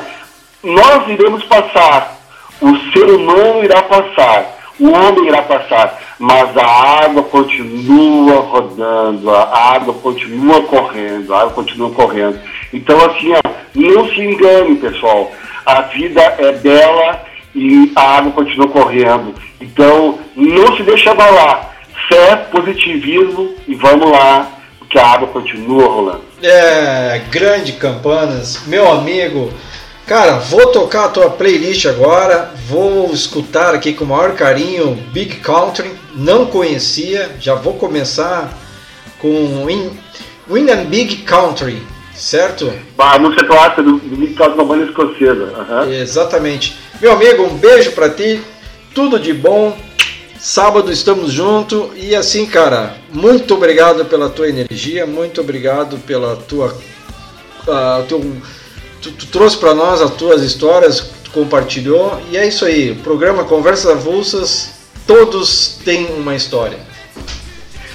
[0.62, 2.18] nós iremos passar,
[2.60, 9.74] o ser humano irá passar, o homem irá passar, mas a água continua rodando, a
[9.74, 12.40] água continua correndo, a água continua correndo.
[12.72, 13.40] Então, assim, ó,
[13.74, 15.30] não se engane, pessoal,
[15.66, 17.22] a vida é bela
[17.54, 19.34] e a água continua correndo.
[19.60, 21.70] Então, não se deixe abalar.
[22.08, 24.59] Fé, positivismo e vamos lá
[24.90, 26.24] que a água continua rolando.
[26.42, 29.52] É, grande Campanas, meu amigo.
[30.04, 35.36] Cara, vou tocar a tua playlist agora, vou escutar aqui com o maior carinho Big
[35.36, 38.52] Country, não conhecia, já vou começar
[39.20, 39.92] com Win,
[40.50, 41.80] Win and Big Country,
[42.12, 42.72] certo?
[42.98, 45.44] A música clássica do, do Big Country, uma banda escocesa.
[45.44, 45.92] Uhum.
[45.92, 46.76] Exatamente.
[47.00, 48.42] Meu amigo, um beijo para ti,
[48.92, 49.78] tudo de bom,
[50.40, 56.74] Sábado estamos juntos e assim, cara, muito obrigado pela tua energia, muito obrigado pela tua.
[57.68, 58.36] Uh, teu,
[59.02, 62.94] tu, tu trouxe para nós as tuas histórias, tu compartilhou e é isso aí.
[62.94, 64.70] Programa Conversas Avulsas,
[65.06, 66.78] todos têm uma história.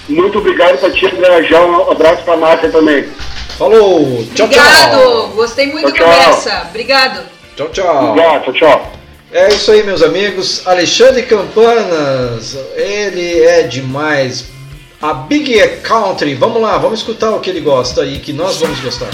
[0.08, 1.08] Muito obrigado para ti.
[1.08, 3.10] Um abraço para a Márcia também.
[3.58, 4.24] Falou!
[4.36, 4.92] Tchau, Obrigado.
[4.92, 5.30] tchau!
[5.30, 6.68] Gostei muito tchau, da conversa.
[6.70, 7.24] Obrigado!
[7.56, 8.10] Tchau, tchau!
[8.12, 8.95] Obrigado, tchau, tchau!
[9.36, 10.66] É isso aí, meus amigos.
[10.66, 14.46] Alexandre Campanas, ele é demais.
[15.02, 18.80] A Big Country, vamos lá, vamos escutar o que ele gosta e que nós vamos
[18.80, 19.10] gostar.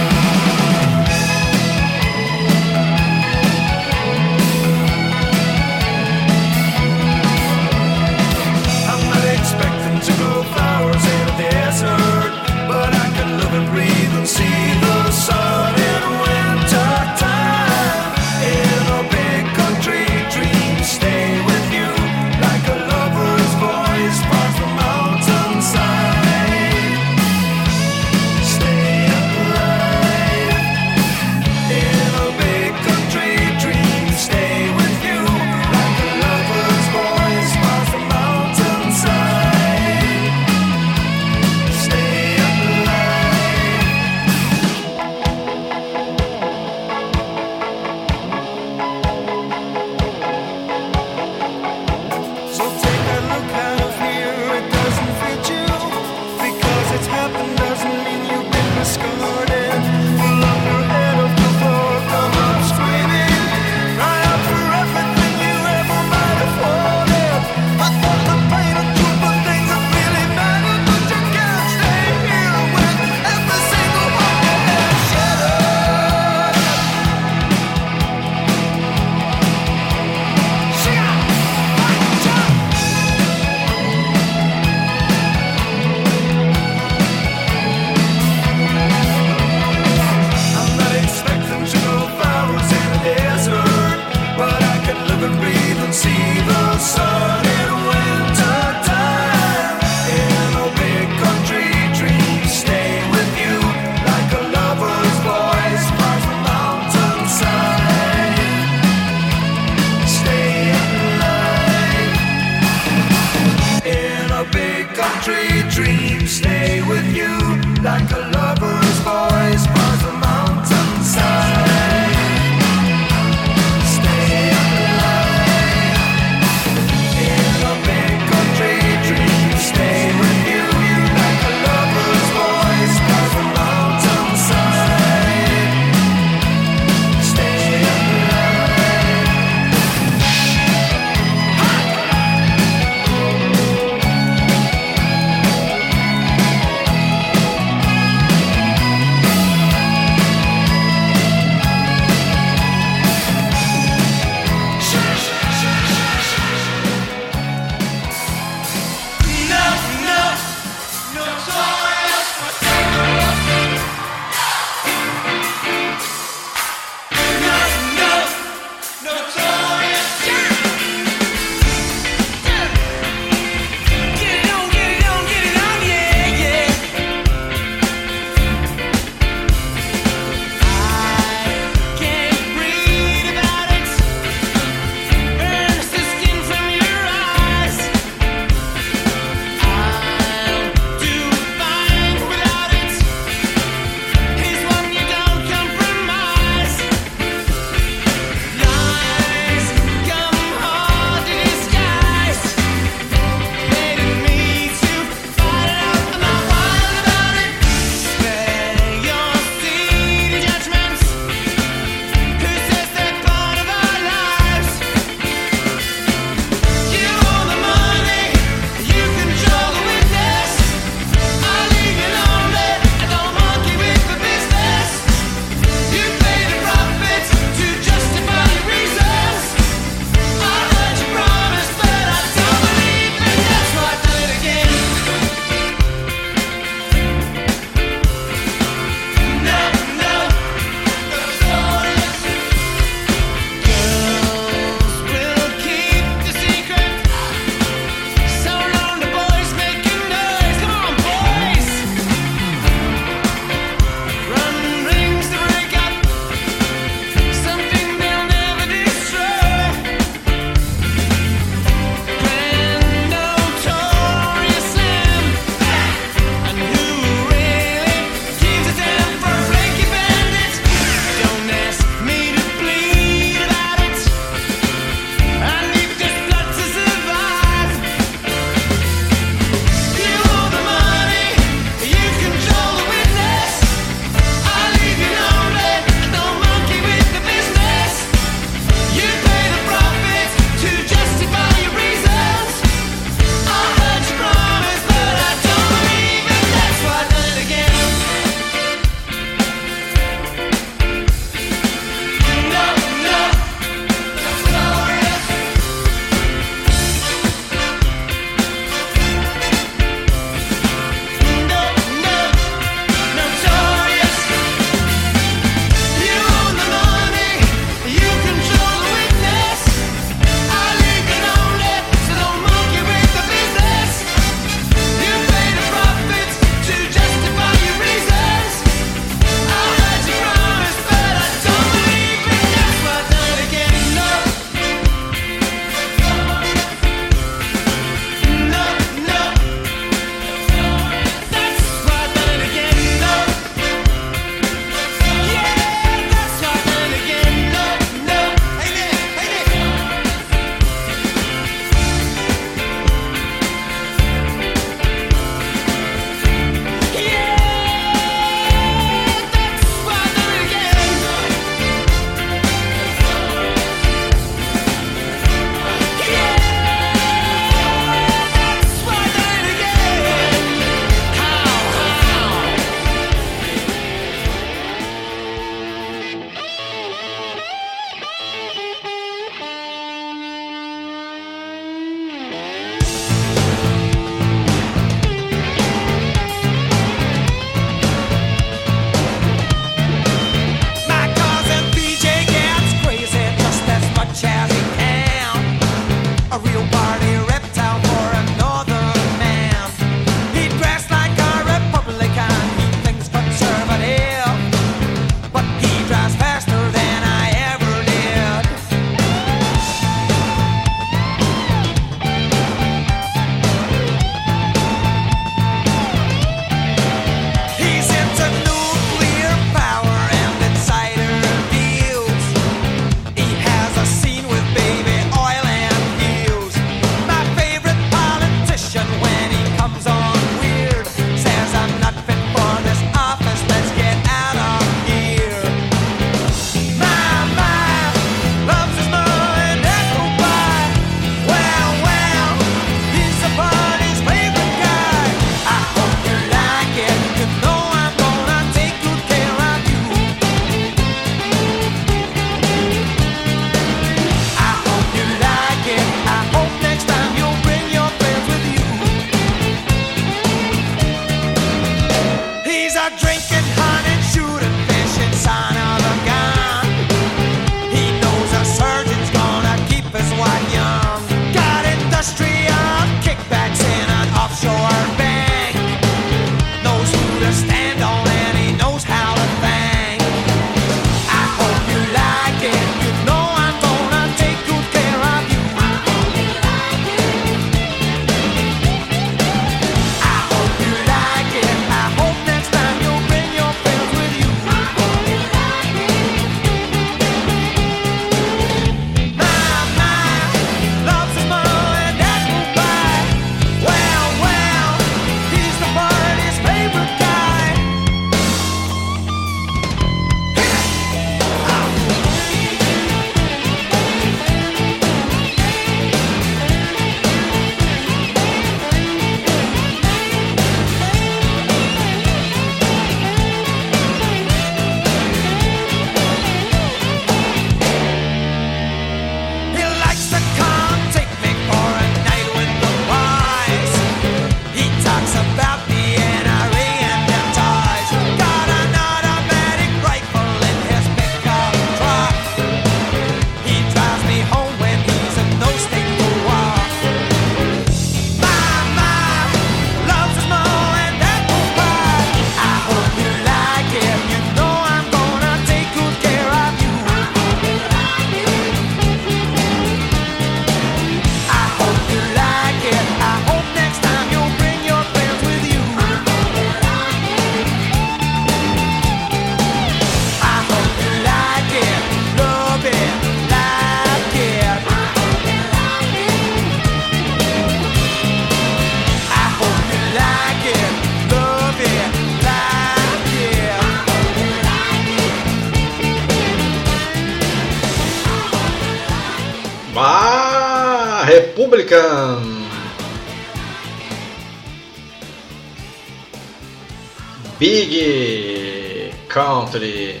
[597.60, 600.00] Big Country.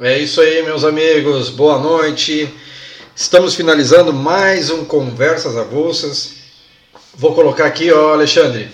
[0.00, 1.50] É isso aí, meus amigos.
[1.50, 2.48] Boa noite.
[3.14, 6.36] Estamos finalizando mais um Conversas Avulsas.
[7.12, 8.70] Vou colocar aqui, ó, Alexandre.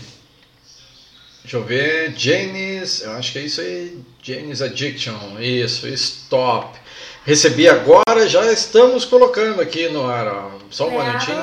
[1.43, 2.15] Deixa eu ver.
[2.17, 3.99] Janis, eu acho que é isso aí.
[4.23, 5.41] Janis Addiction.
[5.41, 6.82] Isso, stop.
[7.25, 10.51] Recebi agora, já estamos colocando aqui no ar, ó.
[10.71, 11.37] Só um minutinho.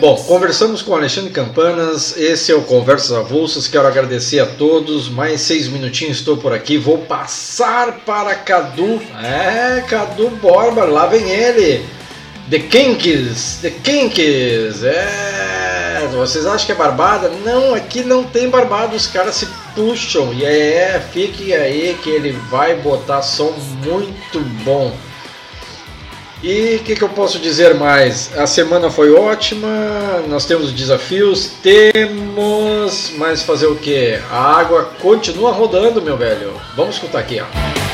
[0.00, 5.42] Bom, conversamos com Alexandre Campanas, esse é o Conversas Avulsas, quero agradecer a todos, mais
[5.42, 11.86] seis minutinhos estou por aqui, vou passar para Cadu, é, Cadu Borba, lá vem ele,
[12.48, 17.28] The Kinks, The Kinks, é, vocês acham que é barbada?
[17.44, 19.46] Não, aqui não tem barbada, os caras se
[19.76, 23.52] puxam, e é, fique aí que ele vai botar som
[23.84, 24.92] muito bom.
[26.42, 28.36] E o que, que, eu posso dizer mais?
[28.36, 29.68] A semana foi ótima,
[30.28, 33.12] nós temos desafios, temos.
[33.16, 34.18] Mas fazer o que?
[34.30, 36.52] A água continua rodando, meu velho.
[36.76, 37.85] Vamos escutar aqui, ó.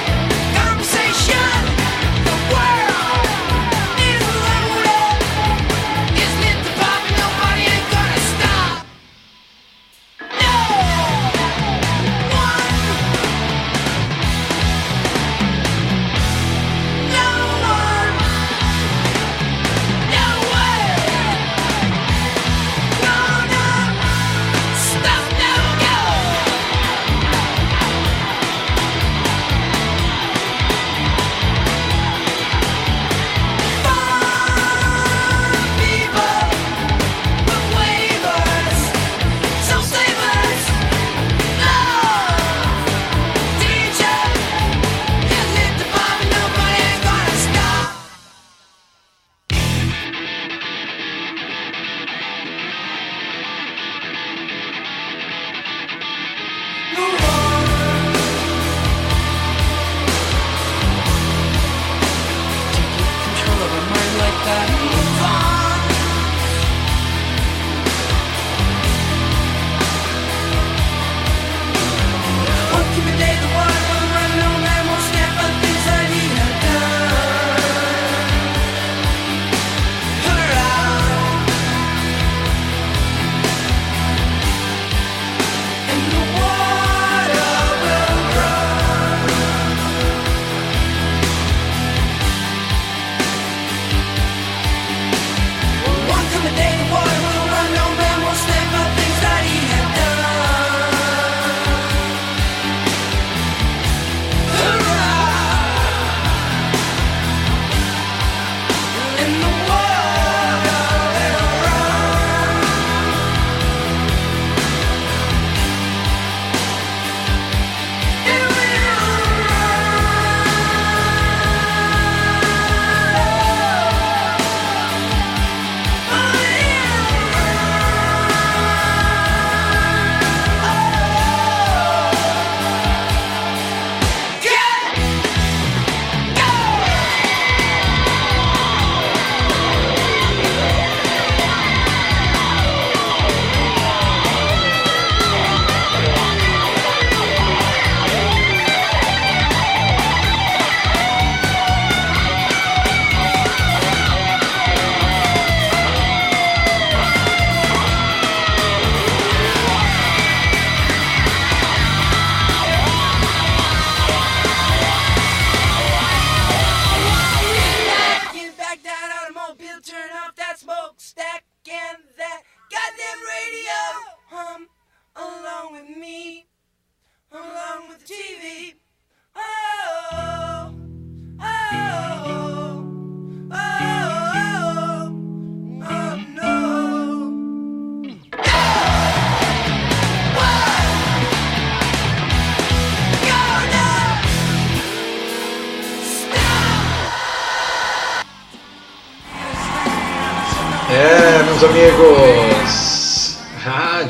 [201.64, 203.36] Amigos.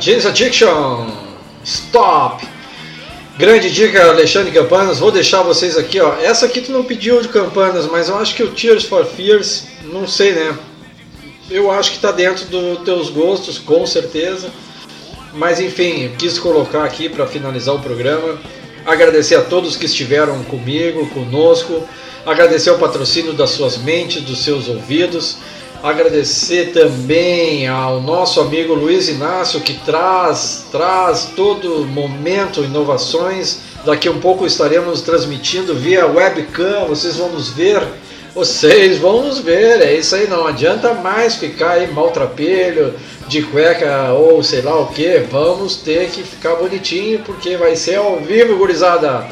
[0.01, 1.11] James Addiction.
[1.65, 2.47] Stop.
[3.39, 4.99] Grande dica, Alexandre Campanas.
[4.99, 6.15] Vou deixar vocês aqui, ó.
[6.21, 9.67] Essa aqui tu não pediu de Campanas, mas eu acho que o Tears for Fears,
[9.85, 10.57] não sei, né?
[11.51, 14.51] eu acho que está dentro dos teus gostos, com certeza.
[15.35, 18.39] Mas enfim, quis colocar aqui para finalizar o programa.
[18.85, 21.87] Agradecer a todos que estiveram comigo, conosco.
[22.25, 25.37] Agradecer o patrocínio das suas mentes, dos seus ouvidos.
[25.83, 33.59] Agradecer também ao nosso amigo Luiz Inácio que traz, traz todo momento inovações.
[33.85, 37.83] Daqui a um pouco estaremos transmitindo via webcam, vocês vão nos ver.
[38.33, 42.95] Vocês vão nos ver, é isso aí, não adianta mais ficar aí maltrapilho,
[43.27, 45.19] de cueca ou sei lá o que.
[45.33, 49.27] Vamos ter que ficar bonitinho porque vai ser ao vivo, gurizada.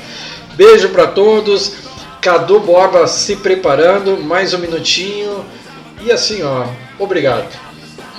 [0.57, 1.75] Beijo para todos.
[2.21, 5.45] Cadu Borba se preparando, mais um minutinho.
[6.03, 6.67] E assim, ó,
[6.99, 7.49] obrigado.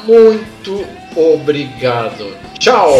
[0.06, 2.36] Muito obrigado.
[2.60, 2.92] Tchau!